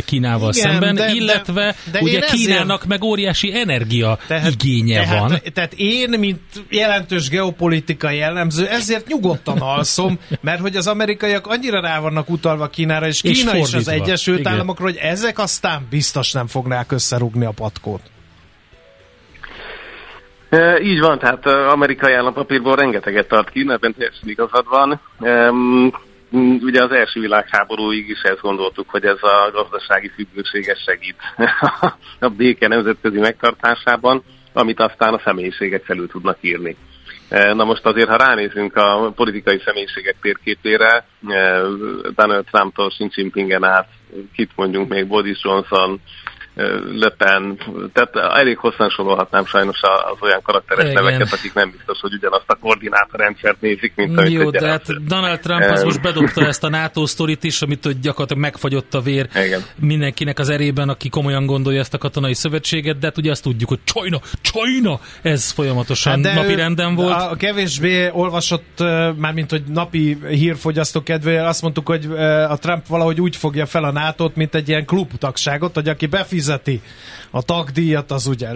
[0.06, 5.20] Kínával Igen, szemben, de, illetve de, de ugye Kínának meg óriási energia tehát, igénye tehát,
[5.20, 5.40] van.
[5.54, 12.00] Tehát én, mint jelentős geopolitikai jellemző, ezért nyugodtan alszom, mert hogy az amerikaiak annyira rá
[12.00, 14.52] vannak utalva Kínára, és Kína és, és az Egyesült Igen.
[14.52, 18.02] Államokra, hogy ezek aztán biztos nem fognák összerúgni a patkót.
[20.50, 25.00] E, így van, tehát amerikai állampapírból rengeteget tart Kína, ebben teljesen igazad van.
[25.20, 25.52] E,
[26.62, 31.16] ugye az első világháborúig is ezt gondoltuk, hogy ez a gazdasági függőséges segít
[32.20, 36.76] a béke nemzetközi megtartásában, amit aztán a személyiségek felül tudnak írni.
[37.30, 41.62] E, na most azért, ha ránézünk a politikai személyiségek térképére, e,
[42.16, 43.88] Donald Trump-tól Xi Jinpingen át,
[44.36, 46.02] kit mondjunk még, Boris Johnson,
[46.96, 47.58] Le Pen,
[47.94, 51.04] tehát elég hosszan sorolhatnám sajnos az olyan karakteres Igen.
[51.04, 55.40] neveket, akik nem biztos, hogy ugyanazt a koordinátorrendszert nézik, mint amit Jó, de hát Donald
[55.40, 59.28] Trump az most bedobta ezt a NATO sztorit is, amit hogy gyakorlatilag megfagyott a vér
[59.46, 59.62] Igen.
[59.76, 63.70] mindenkinek az erében, aki komolyan gondolja ezt a katonai szövetséget, de hát ugye azt tudjuk,
[63.70, 67.32] hogy China, China, ez folyamatosan hát napi renden volt.
[67.32, 68.80] A kevésbé olvasott,
[69.16, 72.06] mármint hogy napi hírfogyasztó kedvéért azt mondtuk, hogy
[72.50, 76.08] a Trump valahogy úgy fogja fel a nato mint egy ilyen klubtagságot, hogy aki
[76.44, 76.82] befizeti
[77.32, 78.50] a tagdíjat, az ugye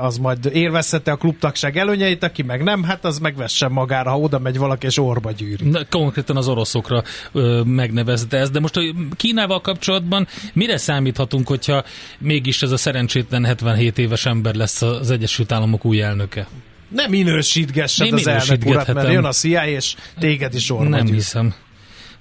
[0.00, 4.38] az majd élvezheti a klubtagság előnyeit, aki meg nem, hát az megvessen magára, ha oda
[4.38, 5.68] megy valaki és orba gyűri.
[5.68, 8.80] Na, konkrétan az oroszokra ö, megnevezte ez, de most a
[9.16, 11.84] Kínával kapcsolatban mire számíthatunk, hogyha
[12.18, 16.46] mégis ez a szerencsétlen 77 éves ember lesz az Egyesült Államok új elnöke?
[16.88, 21.14] Nem minősítgessed az elnök urat, mert jön a CIA és téged is orva Nem gyűr.
[21.14, 21.54] hiszem.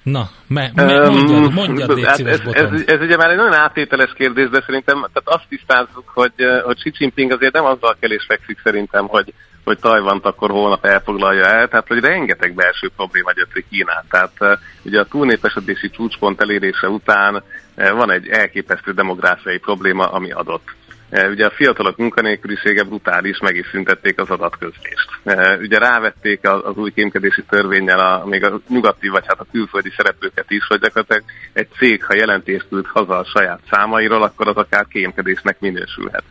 [0.04, 3.54] Na, me, me, mondjad, mondjad, légy hát szíves, ez, ez, ez, ugye már egy nagyon
[3.54, 6.34] áttételes kérdés, de szerintem tehát azt tisztázzuk, hogy,
[6.64, 9.34] hogy Xi Jinping azért nem azzal kell és fekszik szerintem, hogy,
[9.64, 14.06] hogy Tajvant akkor holnap elfoglalja el, tehát hogy rengeteg belső probléma gyötri Kínát.
[14.10, 17.44] Tehát ugye a túlnépesedési csúcspont elérése után
[17.76, 20.76] van egy elképesztő demográfiai probléma, ami adott.
[21.12, 25.10] E, ugye a fiatalok munkanélkülisége brutális, meg is szüntették az adatközlést.
[25.24, 29.92] E, ugye rávették az új kémkedési törvényel a, még a nyugati, vagy hát a külföldi
[29.98, 34.56] szereplőket is, hogy gyakorlatilag egy cég, ha jelentést küld haza a saját számairól, akkor az
[34.56, 36.24] akár kémkedésnek minősülhet.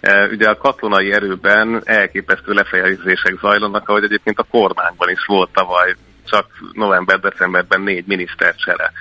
[0.00, 5.94] E, ugye a katonai erőben elképesztő lefejezések zajlanak, ahogy egyébként a kormányban is volt tavaly,
[6.26, 8.92] csak november-decemberben négy minisztercsere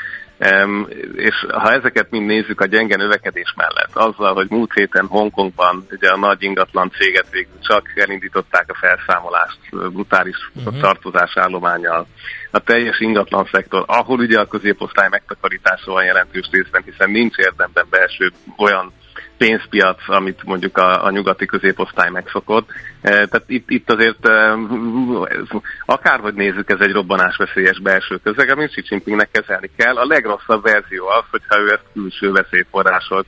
[1.16, 6.10] és ha ezeket mind nézzük a gyenge növekedés mellett, azzal, hogy múlt héten Hongkongban ugye
[6.10, 10.80] a nagy ingatlan céget végül csak elindították a felszámolást brutális uh-huh.
[10.80, 12.08] tartozás állományjal,
[12.52, 17.86] a teljes ingatlan szektor, ahol ugye a középosztály megtakarítása van jelentős részben, hiszen nincs érdemben
[17.90, 18.94] belső olyan
[19.38, 22.70] pénzpiac, amit mondjuk a, a nyugati középosztály megszokott.
[23.02, 24.58] E, tehát itt, itt azért e,
[25.86, 29.96] akárhogy nézzük, ez egy robbanásveszélyes belső közeg, amit Xi Jinpingnek kezelni kell.
[29.96, 33.26] A legrosszabb verzió az, hogyha ő ezt külső veszélyforrások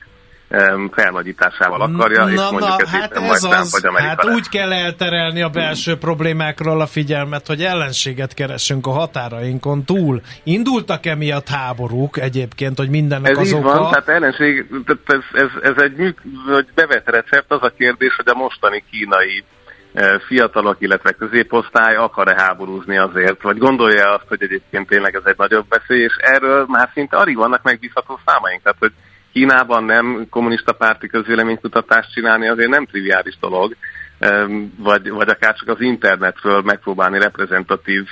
[0.91, 4.35] felnagyításával akarja, na, és mondjuk na, ez hát ez majd az, vagy Amerika Hát lesz.
[4.35, 10.21] úgy kell elterelni a belső problémákról a figyelmet, hogy ellenséget keresünk a határainkon túl.
[10.43, 13.79] Indultak emiatt háborúk egyébként, hogy mindennek ez az így oka?
[13.79, 14.65] van, tehát ellenség,
[15.05, 19.43] ez, ez, ez egy műk, vagy bevett recept, az a kérdés, hogy a mostani kínai
[19.93, 25.37] e, fiatalok, illetve középosztály akar-e háborúzni azért, vagy gondolja azt, hogy egyébként tényleg ez egy
[25.37, 28.91] nagyobb veszély, és erről már szinte alig vannak megbízható számaink, tehát hogy
[29.35, 33.75] Kínában nem kommunista párti közvéleménykutatást csinálni azért nem triviális dolog,
[34.77, 38.03] vagy, vagy akár csak az internetről megpróbálni reprezentatív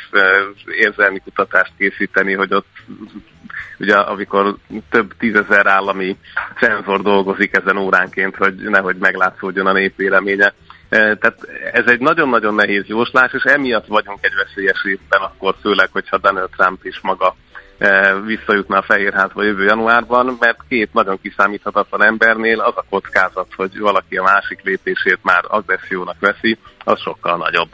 [0.65, 2.67] érzelmi kutatást készíteni, hogy ott
[3.79, 4.55] ugye amikor
[4.89, 6.17] több tízezer állami
[6.59, 10.53] cenzor dolgozik ezen óránként, hogy nehogy meglátszódjon a népvéleménye.
[10.89, 11.37] Tehát
[11.73, 16.49] ez egy nagyon-nagyon nehéz jóslás, és emiatt vagyunk egy veszélyes évben akkor, főleg, hogyha Donald
[16.49, 17.35] Trump is maga
[18.25, 24.17] visszajutna a Fehérházba jövő januárban, mert két nagyon kiszámíthatatlan embernél az a kockázat, hogy valaki
[24.17, 27.69] a másik lépését már agressziónak veszi, az sokkal nagyobb.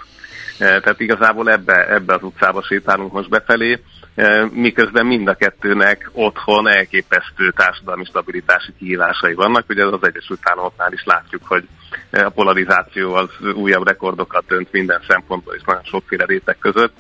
[0.57, 3.79] E, tehát igazából ebbe, ebbe az utcába sétálunk most befelé,
[4.15, 9.65] e, miközben mind a kettőnek otthon elképesztő társadalmi stabilitási kihívásai vannak.
[9.69, 11.67] Ugye az Egyesült Államoknál is látjuk, hogy
[12.11, 16.93] a polarizáció az újabb rekordokat dönt minden szempontból és nagyon sokféle réteg között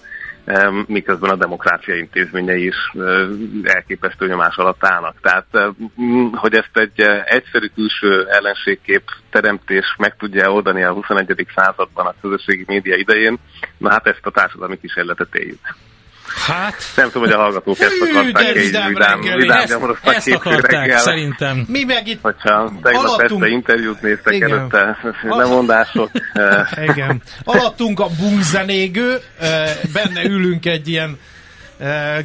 [0.87, 2.91] miközben a demokrácia intézményei is
[3.63, 5.15] elképesztő nyomás alatt állnak.
[5.21, 5.45] Tehát,
[6.31, 11.45] hogy ezt egy egyszerű külső ellenségkép teremtés meg tudja oldani a 21.
[11.55, 13.37] században a közösségi média idején,
[13.77, 15.59] na hát ezt a társadalmi kísérletet éljük.
[16.47, 16.75] Hát...
[16.95, 20.99] Nem tudom, hogy a hallgatók ezt akarták egy vidám, vidám, vidám ezt, ezt akarták, reggel.
[20.99, 21.65] szerintem.
[21.67, 23.43] Mi meg itt Hogyha tegnap alattunk...
[23.43, 24.51] este interjút néztek Igen.
[24.51, 26.09] előtte, lemondások.
[26.33, 26.87] Eh.
[26.87, 27.21] Igen.
[27.43, 31.19] Alattunk a bungzenégő, eh, benne ülünk egy ilyen
[31.77, 32.17] eh,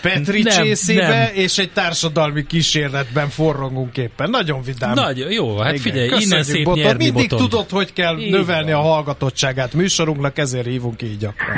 [0.00, 1.28] Petri nem, csészébe, nem.
[1.32, 4.30] és egy társadalmi kísérletben forrongunk éppen.
[4.30, 4.94] Nagyon vidám.
[4.94, 5.82] Nagyon jó, hát Igen.
[5.82, 6.82] figyelj, Köszönjük, innen szép boton.
[6.82, 7.48] nyerni, Mindig boton.
[7.48, 8.80] tudod, hogy kell így növelni van.
[8.80, 11.56] a hallgatottságát műsorunknak, ezért hívunk így gyakran.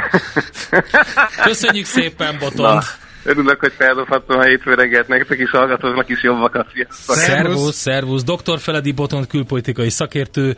[1.45, 2.75] Köszönjük szépen, Boton.
[2.75, 2.83] Na.
[3.27, 6.67] Örülök, hogy feldobhattam a hétfő reggelt, nektek is hallgatóznak is jobbakat.
[6.91, 8.23] Szervusz, szervusz.
[8.25, 8.59] Dr.
[8.59, 10.57] Feledi Boton külpolitikai szakértő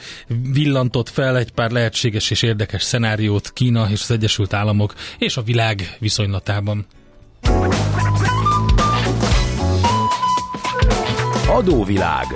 [0.52, 5.42] villantott fel egy pár lehetséges és érdekes szenáriót Kína és az Egyesült Államok és a
[5.42, 6.86] világ viszonylatában.
[11.48, 12.26] Adóvilág.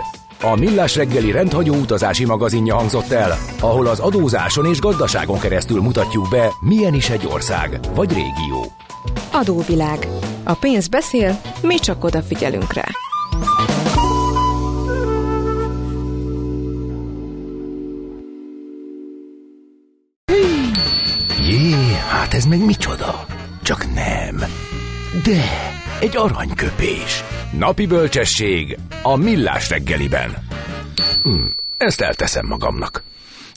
[0.43, 6.29] A Millás reggeli rendhagyó utazási magazinja hangzott el, ahol az adózáson és gazdaságon keresztül mutatjuk
[6.31, 8.67] be, milyen is egy ország vagy régió.
[9.33, 10.09] Adóvilág.
[10.45, 12.85] A pénz beszél, mi csak odafigyelünk rá.
[21.47, 21.73] Jé,
[22.09, 23.27] hát ez meg micsoda?
[23.63, 24.37] Csak nem.
[25.25, 25.73] De
[26.03, 27.25] egy aranyköpés.
[27.59, 30.47] Napi bölcsesség a millás reggeliben.
[31.23, 31.45] Hm,
[31.77, 33.03] ezt elteszem magamnak.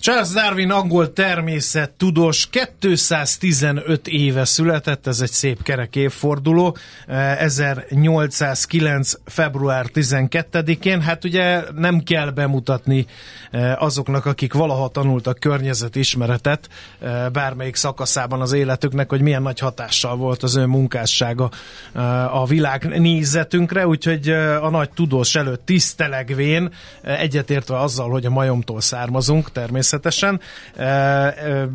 [0.06, 9.14] Charles Darwin angol természettudós 215 éve született, ez egy szép kerek évforduló, 1809.
[9.14, 11.02] Eh, február 12-én.
[11.02, 13.06] Hát ugye nem kell bemutatni
[13.52, 20.16] eh, azoknak, akik valaha tanultak környezetismeretet eh, bármelyik szakaszában az életüknek, hogy milyen nagy hatással
[20.16, 21.50] volt az ő munkássága
[22.32, 24.30] a világ nézetünkre, úgyhogy
[24.62, 30.40] a nagy tudós előtt tisztelegvén egyetértve azzal, hogy a majomtól származunk természetesen, természetesen.
[30.76, 31.68] E, e,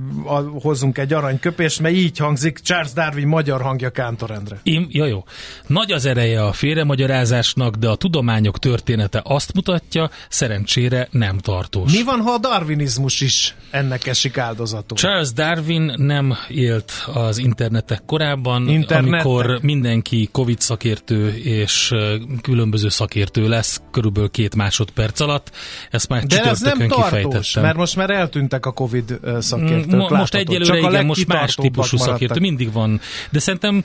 [0.61, 4.61] hozzunk egy aranyköpést, mert így hangzik Charles Darwin magyar hangja Kántor Endre.
[4.63, 5.25] Én, ja, jó.
[5.67, 11.93] Nagy az ereje a félremagyarázásnak, de a tudományok története azt mutatja, szerencsére nem tartós.
[11.93, 14.97] Mi van, ha a darwinizmus is ennek esik áldozatul?
[14.97, 19.25] Charles Darwin nem élt az internetek korábban, Internetek?
[19.25, 21.95] amikor mindenki Covid szakértő és
[22.43, 25.51] különböző szakértő lesz körülbelül két másodperc alatt.
[25.91, 29.97] Ezt már De ez nem tartós, mert most már már eltűntek a Covid szakértők.
[29.97, 33.01] Mo- most egyelőre Csak igen, most más típusú szakértő mindig van.
[33.31, 33.85] De szerintem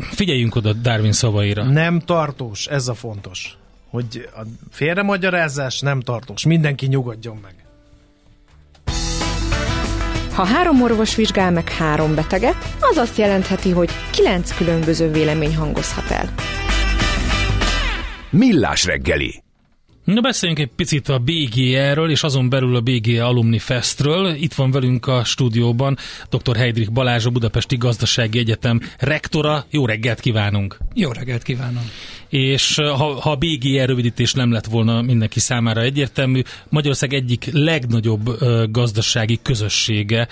[0.00, 1.64] figyeljünk oda Darwin szavaira.
[1.64, 3.56] Nem tartós, ez a fontos.
[3.90, 6.44] Hogy a félremagyarázás nem tartós.
[6.44, 7.54] Mindenki nyugodjon meg.
[10.34, 16.10] Ha három orvos vizsgál meg három beteget, az azt jelentheti, hogy kilenc különböző vélemény hangozhat
[16.10, 16.34] el.
[18.30, 19.43] Millás reggeli
[20.04, 24.34] Na beszéljünk egy picit a BGE-ről, és azon belül a BGE Alumni Festről.
[24.34, 25.96] Itt van velünk a stúdióban
[26.30, 26.56] dr.
[26.56, 29.64] Heidrich Balázs, a Budapesti Gazdasági Egyetem rektora.
[29.70, 30.78] Jó reggelt kívánunk!
[30.94, 31.86] Jó reggelt kívánunk!
[32.28, 38.38] És ha, ha a BGE rövidítés nem lett volna mindenki számára egyértelmű, Magyarország egyik legnagyobb
[38.70, 40.28] gazdasági közössége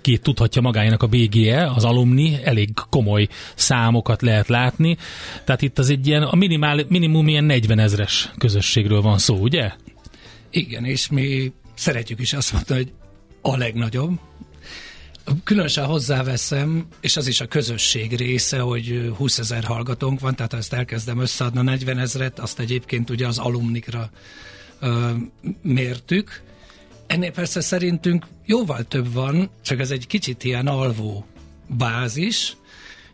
[0.00, 4.96] ki tudhatja magának a BGE, az alumni, elég komoly számokat lehet látni,
[5.44, 9.72] tehát itt az egy ilyen, a minimál, minimum ilyen 40 ezres közösségről van szó, ugye?
[10.50, 12.92] Igen, és mi szeretjük is azt mondani, hogy
[13.52, 14.18] a legnagyobb,
[15.44, 20.58] Különösen hozzáveszem, és az is a közösség része, hogy 20 ezer hallgatónk van, tehát ha
[20.58, 24.10] ezt elkezdem összeadni 40 ezeret, azt egyébként ugye az alumnikra
[24.80, 25.10] ö,
[25.62, 26.42] mértük.
[27.06, 31.26] Ennél persze szerintünk jóval több van, csak ez egy kicsit ilyen alvó
[31.66, 32.56] bázis,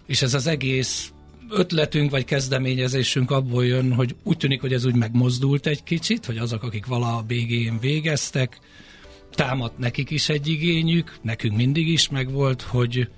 [0.06, 1.12] és ez az egész
[1.50, 6.38] ötletünk vagy kezdeményezésünk abból jön, hogy úgy tűnik, hogy ez úgy megmozdult egy kicsit, hogy
[6.38, 8.60] azok, akik vala a BG-n végeztek,
[9.34, 13.08] támadt nekik is egy igényük, nekünk mindig is megvolt, hogy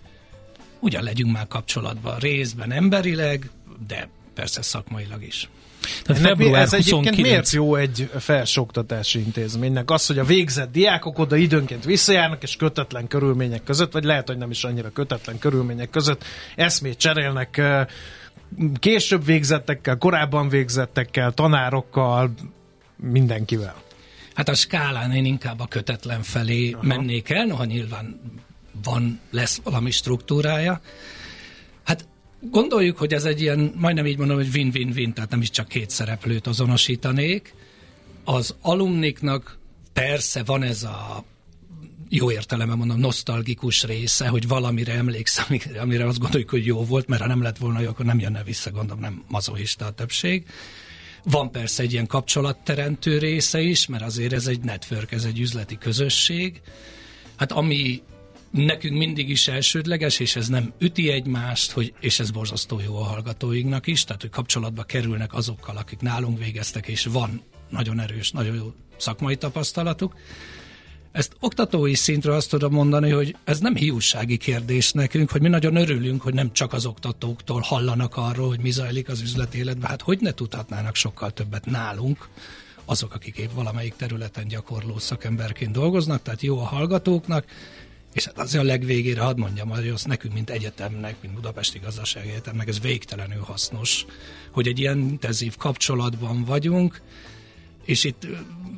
[0.81, 3.51] ugyan legyünk már kapcsolatban részben emberileg,
[3.87, 5.49] de persze szakmailag is.
[6.03, 7.07] Tehát február ez 29...
[7.07, 9.91] egyébként miért jó egy felsőoktatási intézménynek?
[9.91, 14.37] Az, hogy a végzett diákok oda időnként visszajárnak, és kötetlen körülmények között, vagy lehet, hogy
[14.37, 16.25] nem is annyira kötetlen körülmények között
[16.57, 17.63] eszmét cserélnek
[18.79, 22.35] később végzettekkel, korábban végzettekkel, tanárokkal,
[22.97, 23.83] mindenkivel.
[24.35, 26.83] Hát a skálán én inkább a kötetlen felé Aha.
[26.83, 28.21] mennék el, noha nyilván
[28.85, 30.81] van, lesz valami struktúrája.
[31.83, 32.09] Hát
[32.41, 35.91] gondoljuk, hogy ez egy ilyen, majdnem így mondom, hogy win-win-win, tehát nem is csak két
[35.91, 37.55] szereplőt azonosítanék.
[38.25, 39.59] Az alumniknak
[39.93, 41.25] persze van ez a
[42.09, 47.23] jó értelemben mondom, nosztalgikus része, hogy valamire emlékszem, amire azt gondoljuk, hogy jó volt, mert
[47.23, 50.47] ha nem lett volna jó, akkor nem jönne vissza, gondolom, nem mazohista a többség.
[51.25, 55.79] Van persze egy ilyen kapcsolatteremtő része is, mert azért ez egy network, ez egy üzleti
[55.79, 56.61] közösség.
[57.37, 58.03] Hát ami
[58.51, 63.05] nekünk mindig is elsődleges, és ez nem üti egymást, hogy, és ez borzasztó jó a
[63.05, 68.55] hallgatóinknak is, tehát hogy kapcsolatba kerülnek azokkal, akik nálunk végeztek, és van nagyon erős, nagyon
[68.55, 70.15] jó szakmai tapasztalatuk,
[71.15, 75.77] ezt oktatói szintről azt tudom mondani, hogy ez nem hiúsági kérdés nekünk, hogy mi nagyon
[75.77, 79.91] örülünk, hogy nem csak az oktatóktól hallanak arról, hogy mi zajlik az üzletéletben.
[79.91, 82.29] Hát hogy ne tudhatnának sokkal többet nálunk,
[82.85, 87.45] azok, akik épp valamelyik területen gyakorló szakemberként dolgoznak, tehát jó a hallgatóknak,
[88.13, 92.29] és hát azért a legvégére hadd mondjam, hogy az nekünk, mint egyetemnek, mint Budapesti Gazdasági
[92.29, 94.05] Egyetemnek, ez végtelenül hasznos,
[94.51, 97.01] hogy egy ilyen intenzív kapcsolatban vagyunk,
[97.85, 98.27] és itt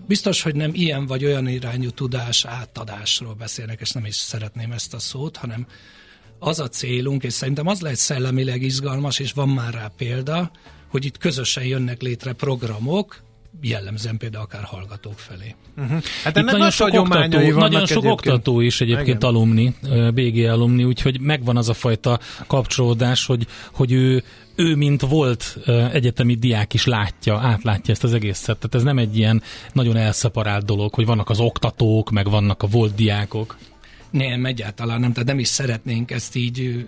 [0.07, 4.94] biztos, hogy nem ilyen vagy olyan irányú tudás átadásról beszélnek, és nem is szeretném ezt
[4.94, 5.66] a szót, hanem
[6.38, 10.50] az a célunk, és szerintem az lehet szellemileg izgalmas, és van már rá példa,
[10.88, 13.24] hogy itt közösen jönnek létre programok,
[13.61, 15.54] jellemzően például akár hallgatók felé.
[15.76, 16.02] Uh-huh.
[16.24, 19.28] Hát Itt nagyon sok, oktató, nagyon sok oktató is egyébként Igen.
[19.28, 19.74] alumni,
[20.14, 24.22] BG alumni, úgyhogy megvan az a fajta kapcsolódás, hogy, hogy ő,
[24.57, 25.59] ő, mint volt
[25.92, 28.57] egyetemi diák is látja, átlátja ezt az egészet.
[28.57, 29.42] Tehát ez nem egy ilyen
[29.72, 33.57] nagyon elszeparált dolog, hogy vannak az oktatók, meg vannak a volt diákok.
[34.11, 36.86] Nem, egyáltalán nem, tehát nem is szeretnénk ezt így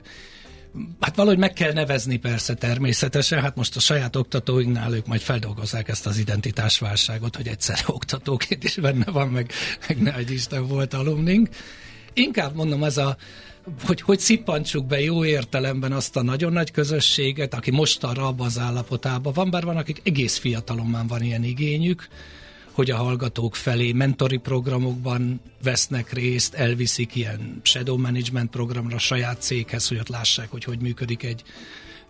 [1.00, 5.88] Hát valahogy meg kell nevezni persze természetesen, hát most a saját oktatóinknál ők majd feldolgozzák
[5.88, 9.52] ezt az identitásválságot, hogy egyszer oktatóként is benne van, meg,
[9.88, 11.48] meg ne egy Isten volt alumnink.
[12.12, 13.16] Inkább mondom, ez a,
[13.84, 18.46] hogy, hogy szippantsuk be jó értelemben azt a nagyon nagy közösséget, aki most arra abban
[18.46, 22.08] az állapotában van, bár van, akik egész fiatalon már van ilyen igényük,
[22.72, 29.88] hogy a hallgatók felé mentori programokban vesznek részt, elviszik ilyen shadow management programra saját céghez,
[29.88, 31.42] hogy ott lássák, hogy hogy működik egy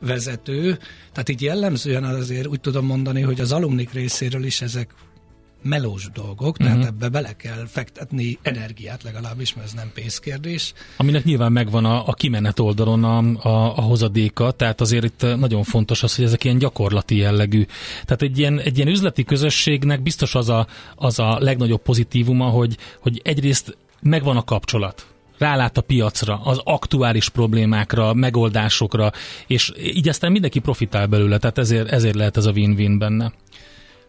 [0.01, 0.79] vezető.
[1.13, 4.95] Tehát így jellemzően azért úgy tudom mondani, hogy az alumnik részéről is ezek
[5.63, 6.89] melós dolgok, tehát uh-huh.
[6.89, 10.73] ebbe bele kell fektetni energiát legalábbis, mert ez nem pénzkérdés.
[10.97, 15.63] Aminek nyilván megvan a, a kimenet oldalon a, a, a hozadéka, tehát azért itt nagyon
[15.63, 17.67] fontos az, hogy ezek ilyen gyakorlati jellegű.
[18.05, 22.77] Tehát egy ilyen, egy ilyen üzleti közösségnek biztos az a, az a legnagyobb pozitívuma, hogy,
[23.01, 25.07] hogy egyrészt megvan a kapcsolat
[25.39, 29.13] rálát a piacra, az aktuális problémákra, megoldásokra,
[29.47, 33.33] és így aztán mindenki profitál belőle, tehát ezért, ezért lehet ez a win-win benne.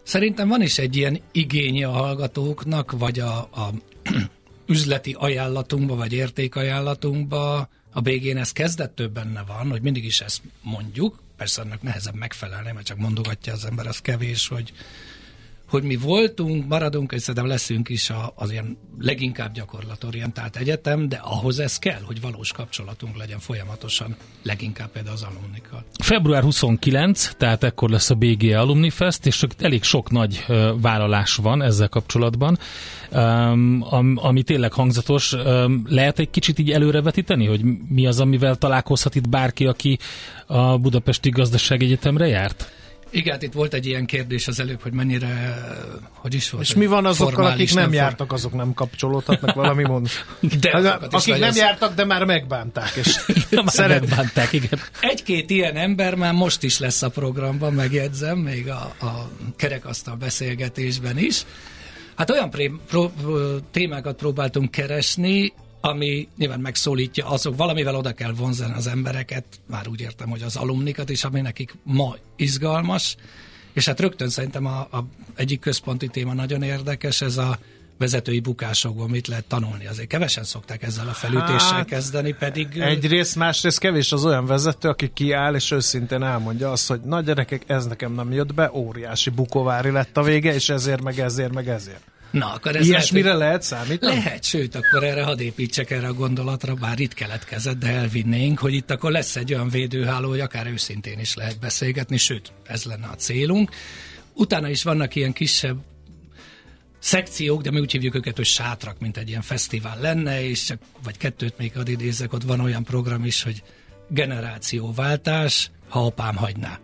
[0.10, 3.74] Szerintem van is egy ilyen igénye a hallgatóknak, vagy a, a
[4.74, 7.70] üzleti ajánlatunkba, vagy értékajánlatunkba.
[7.92, 12.72] A BG-n ez kezdettől benne van, hogy mindig is ezt mondjuk, persze ennek nehezebb megfelelni,
[12.72, 14.74] mert csak mondogatja az ember, az kevés, hogy
[15.70, 21.60] hogy mi voltunk, maradunk, és szerintem leszünk is az ilyen leginkább gyakorlatorientált egyetem, de ahhoz
[21.60, 25.86] ez kell, hogy valós kapcsolatunk legyen folyamatosan, leginkább például az alumnikkal.
[26.04, 30.46] Február 29, tehát ekkor lesz a BG Alumni Fest, és elég sok nagy
[30.82, 32.60] vállalás van ezzel kapcsolatban,
[34.16, 35.36] ami tényleg hangzatos.
[35.86, 40.00] Lehet egy kicsit így előrevetíteni, hogy mi az, amivel találkozhat itt bárki, aki
[40.46, 42.72] a Budapesti Gazdaságegyetemre járt?
[43.12, 45.58] Igen, hát itt volt egy ilyen kérdés az előbb, hogy mennyire,
[46.14, 46.64] hogy is volt.
[46.64, 50.10] És mi van azokkal, akik nem, nem jártak, azok nem kapcsolódnak, valami mond.
[50.62, 52.96] De hát, akik nem jártak, de már megbánták.
[52.96, 53.20] És
[53.52, 54.00] már szeret...
[54.00, 54.80] megbánták, igen.
[55.00, 61.18] Egy-két ilyen ember már most is lesz a programban, megjegyzem, még a, a kerekasztal beszélgetésben
[61.18, 61.46] is.
[62.16, 63.14] Hát olyan pré- pro-
[63.72, 70.02] témákat próbáltunk keresni, ami nyilván megszólítja azok, valamivel oda kell vonzani az embereket, már úgy
[70.02, 73.16] értem, hogy az alumnikat is, ami nekik ma izgalmas,
[73.74, 75.06] és hát rögtön szerintem a, a
[75.36, 77.60] egyik központi téma nagyon érdekes, ez a
[77.98, 79.88] vezetői bukásokból mit lehet tanulni.
[79.88, 82.78] Azért kevesen szokták ezzel a felütéssel hát, kezdeni, pedig...
[82.78, 87.64] Egyrészt, másrészt kevés az olyan vezető, aki kiáll és őszintén elmondja azt, hogy nagy gyerekek,
[87.68, 91.68] ez nekem nem jött be, óriási bukovári lett a vége, és ezért, meg ezért, meg
[91.68, 92.04] ezért.
[92.32, 94.14] Na, akkor ez Ilyesmire lehet, lehet számítani?
[94.16, 98.74] Lehet, sőt, akkor erre hadd építsek erre a gondolatra, bár itt keletkezett, de elvinnénk, hogy
[98.74, 103.08] itt akkor lesz egy olyan védőháló, hogy akár őszintén is lehet beszélgetni, sőt, ez lenne
[103.08, 103.72] a célunk.
[104.34, 105.78] Utána is vannak ilyen kisebb
[107.00, 110.80] szekciók, de mi úgy hívjuk őket, hogy sátrak, mint egy ilyen fesztivál lenne, és csak,
[111.04, 113.64] vagy kettőt még ad idézek, ott van olyan program is, hogy
[114.10, 116.80] generációváltás, ha apám hagyná.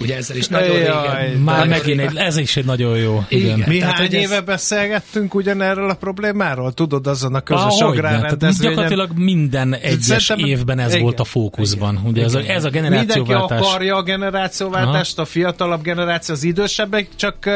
[0.00, 1.40] Ugye ezzel is nagyon Jaj, régen.
[1.40, 3.24] Már megint egy, ez is egy nagyon jó.
[3.28, 3.56] Igen.
[3.56, 3.68] igen.
[3.68, 4.42] Mi Tehát, hány éve ez...
[4.42, 6.72] beszélgettünk ugyanerről a problémáról?
[6.72, 8.74] Tudod, azon a közös ah, agrárrendezvényen?
[8.74, 11.02] Gyakorlatilag minden egyes Szerintem, évben ez igen.
[11.02, 11.94] volt a fókuszban.
[11.94, 12.06] Igen.
[12.06, 13.48] Ugye ez a, ez a generációváltás.
[13.48, 15.22] Mindenki akarja a generációváltást, Aha.
[15.22, 17.50] a fiatalabb generáció, az idősebbek, csak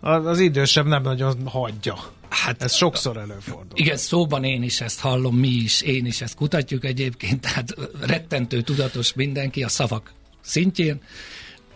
[0.00, 1.94] az idősebb nem nagyon hagyja.
[2.28, 3.78] Hát ez sokszor előfordul.
[3.78, 8.60] Igen, szóban én is ezt hallom, mi is, én is ezt kutatjuk egyébként, tehát rettentő
[8.60, 11.00] tudatos mindenki a szavak szintjén,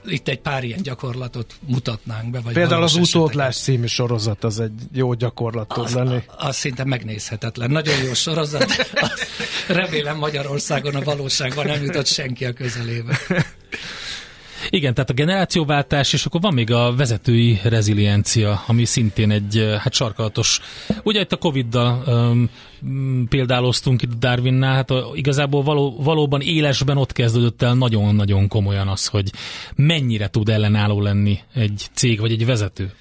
[0.07, 2.41] itt egy pár ilyen gyakorlatot mutatnánk be.
[2.41, 6.23] Vagy Például az Utódlás című sorozat az egy jó gyakorlat tud az, lenni.
[6.37, 7.71] Az szinte megnézhetetlen.
[7.71, 8.67] Nagyon jó sorozat.
[9.69, 13.19] Remélem Magyarországon a valóságban nem jutott senki a közelébe.
[14.71, 19.93] Igen, tehát a generációváltás, és akkor van még a vezetői reziliencia, ami szintén egy hát
[19.93, 20.61] sarkalatos.
[21.03, 22.51] Ugye itt a Covid-dal um,
[23.29, 29.07] példáloztunk itt Darwinnál, hát a, igazából való, valóban élesben ott kezdődött el nagyon-nagyon komolyan az,
[29.07, 29.31] hogy
[29.75, 32.93] mennyire tud ellenálló lenni egy cég vagy egy vezető.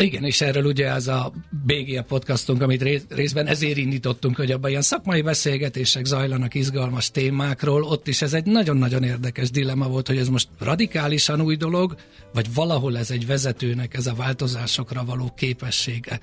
[0.00, 1.32] Igen, és erről ugye az a
[1.66, 8.08] BGA podcastunk, amit részben ezért indítottunk, hogy abban ilyen szakmai beszélgetések zajlanak izgalmas témákról, ott
[8.08, 11.96] is ez egy nagyon-nagyon érdekes dilemma volt, hogy ez most radikálisan új dolog,
[12.32, 16.20] vagy valahol ez egy vezetőnek ez a változásokra való képessége.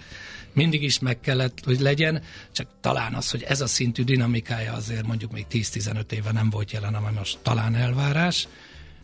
[0.53, 2.21] Mindig is meg kellett, hogy legyen,
[2.51, 6.71] csak talán az, hogy ez a szintű dinamikája azért mondjuk még 10-15 éve nem volt
[6.71, 8.47] jelen, ami most talán elvárás.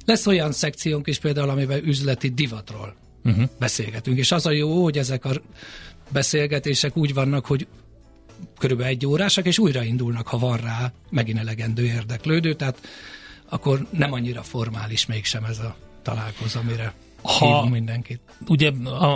[0.06, 3.50] Lesz olyan szekciónk is például, amiben üzleti divatról uh-huh.
[3.60, 4.18] beszélgetünk.
[4.18, 5.32] És az a jó, hogy ezek a
[6.10, 7.68] beszélgetések úgy vannak, hogy
[8.58, 12.88] körülbelül egy órásak, és újraindulnak, ha van rá megint elegendő érdeklődő, tehát
[13.50, 18.20] akkor nem annyira formális mégsem ez a találkozó, amire ha mindenkit.
[18.48, 18.72] Ugye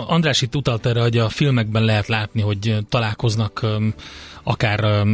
[0.06, 3.66] András itt utalt erre, hogy a filmekben lehet látni, hogy találkoznak
[4.42, 5.06] akár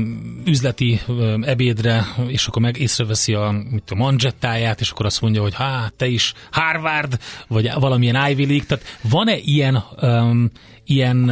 [0.45, 1.01] üzleti
[1.41, 5.93] ebédre, és akkor meg észreveszi a, mit a manzsettáját, és akkor azt mondja, hogy hát
[5.93, 7.19] te is Harvard,
[7.49, 10.51] vagy valamilyen Ivy League, tehát van-e ilyen, um,
[10.85, 11.31] ilyen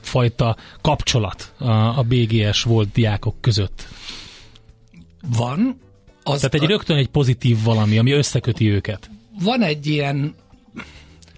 [0.00, 3.88] fajta kapcsolat a, a BGS volt diákok között?
[5.36, 5.80] Van.
[6.22, 6.66] Az Tehát egy a...
[6.66, 9.10] rögtön egy pozitív valami, ami összeköti őket.
[9.42, 10.34] Van egy ilyen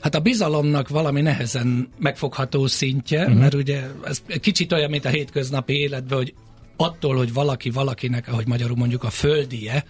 [0.07, 3.39] Hát a bizalomnak valami nehezen megfogható szintje, uh-huh.
[3.39, 6.35] mert ugye ez kicsit olyan, mint a hétköznapi életben, hogy
[6.77, 9.85] attól, hogy valaki valakinek, ahogy magyarul mondjuk a földie,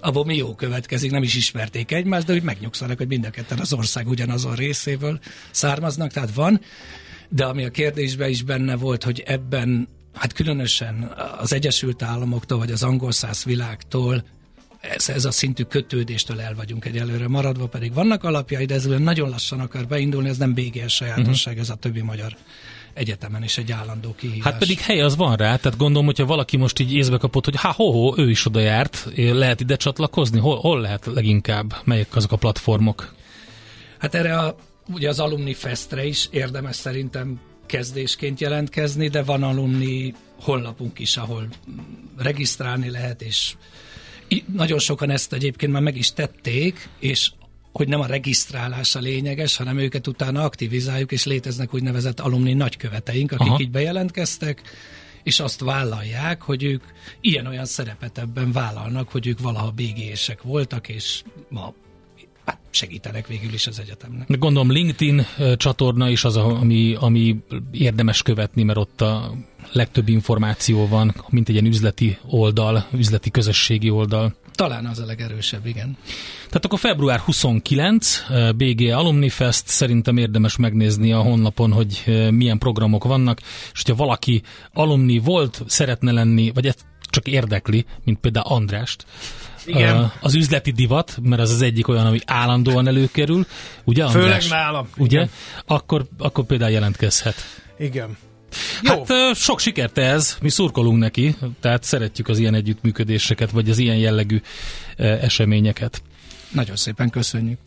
[0.00, 3.58] abból mi jó következik, nem is ismerték egymást, de úgy megnyugszanak, hogy mind a ketten
[3.58, 5.18] az ország ugyanazon részéből
[5.50, 6.60] származnak, tehát van.
[7.28, 12.70] De ami a kérdésben is benne volt, hogy ebben, hát különösen az Egyesült Államoktól, vagy
[12.70, 14.24] az angol száz világtól
[14.80, 19.28] ez, ez a szintű kötődéstől el vagyunk egyelőre maradva, pedig vannak alapjai, de ez nagyon
[19.28, 21.68] lassan akar beindulni, ez nem BGS sajátosság, uh-huh.
[21.68, 22.36] ez a többi magyar
[22.94, 24.44] egyetemen is egy állandó kihívás.
[24.52, 27.56] Hát pedig hely az van rá, tehát gondolom, hogyha valaki most így észbe kapott, hogy
[27.56, 32.16] ha ho, ho ő is oda járt, lehet ide csatlakozni, hol, hol lehet leginkább, melyek
[32.16, 33.14] azok a platformok?
[33.98, 34.56] Hát erre a,
[34.92, 41.48] ugye az Alumni Festre is érdemes szerintem kezdésként jelentkezni, de van alumni honlapunk is, ahol
[42.16, 43.54] regisztrálni lehet, és
[44.52, 47.30] nagyon sokan ezt egyébként már meg is tették, és
[47.72, 53.32] hogy nem a regisztrálás a lényeges, hanem őket utána aktivizáljuk, és léteznek úgynevezett alumni nagyköveteink,
[53.32, 53.60] akik Aha.
[53.60, 54.62] így bejelentkeztek,
[55.22, 56.82] és azt vállalják, hogy ők
[57.20, 61.74] ilyen-olyan szerepet ebben vállalnak, hogy ők valaha bégések voltak, és ma
[62.48, 64.38] hát segítenek végül is az egyetemnek.
[64.38, 65.26] Gondolom LinkedIn
[65.56, 67.36] csatorna is az, ami, ami
[67.70, 69.34] érdemes követni, mert ott a
[69.72, 74.36] legtöbb információ van, mint egy ilyen üzleti oldal, üzleti közösségi oldal.
[74.52, 75.96] Talán az a legerősebb, igen.
[76.46, 78.22] Tehát akkor február 29,
[78.56, 83.40] BG Alumni Fest, szerintem érdemes megnézni a honlapon, hogy milyen programok vannak,
[83.72, 84.42] és hogyha valaki
[84.72, 89.06] alumni volt, szeretne lenni, vagy ezt csak érdekli, mint például Andrást,
[89.68, 90.12] igen.
[90.20, 93.46] az üzleti divat, mert az az egyik olyan, ami állandóan előkerül,
[93.84, 94.22] ugye András?
[94.22, 94.88] Főleg nálam.
[94.96, 95.28] Ugye?
[95.66, 97.34] Akkor, akkor például jelentkezhet.
[97.78, 98.16] Igen.
[98.82, 99.04] Jó.
[99.08, 103.96] Hát sok sikert ez, mi szurkolunk neki, tehát szeretjük az ilyen együttműködéseket, vagy az ilyen
[103.96, 104.40] jellegű
[104.96, 106.02] eseményeket.
[106.50, 107.58] Nagyon szépen köszönjük.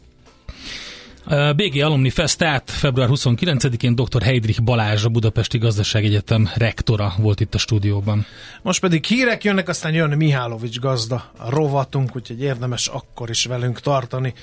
[1.55, 4.21] BG Alumni Fest, tehát február 29-én dr.
[4.21, 8.25] Heidrich Balázs, a Budapesti Gazdaságegyetem rektora volt itt a stúdióban.
[8.61, 13.79] Most pedig hírek jönnek, aztán jön Mihálovics gazda a rovatunk, úgyhogy érdemes akkor is velünk
[13.79, 14.33] tartani.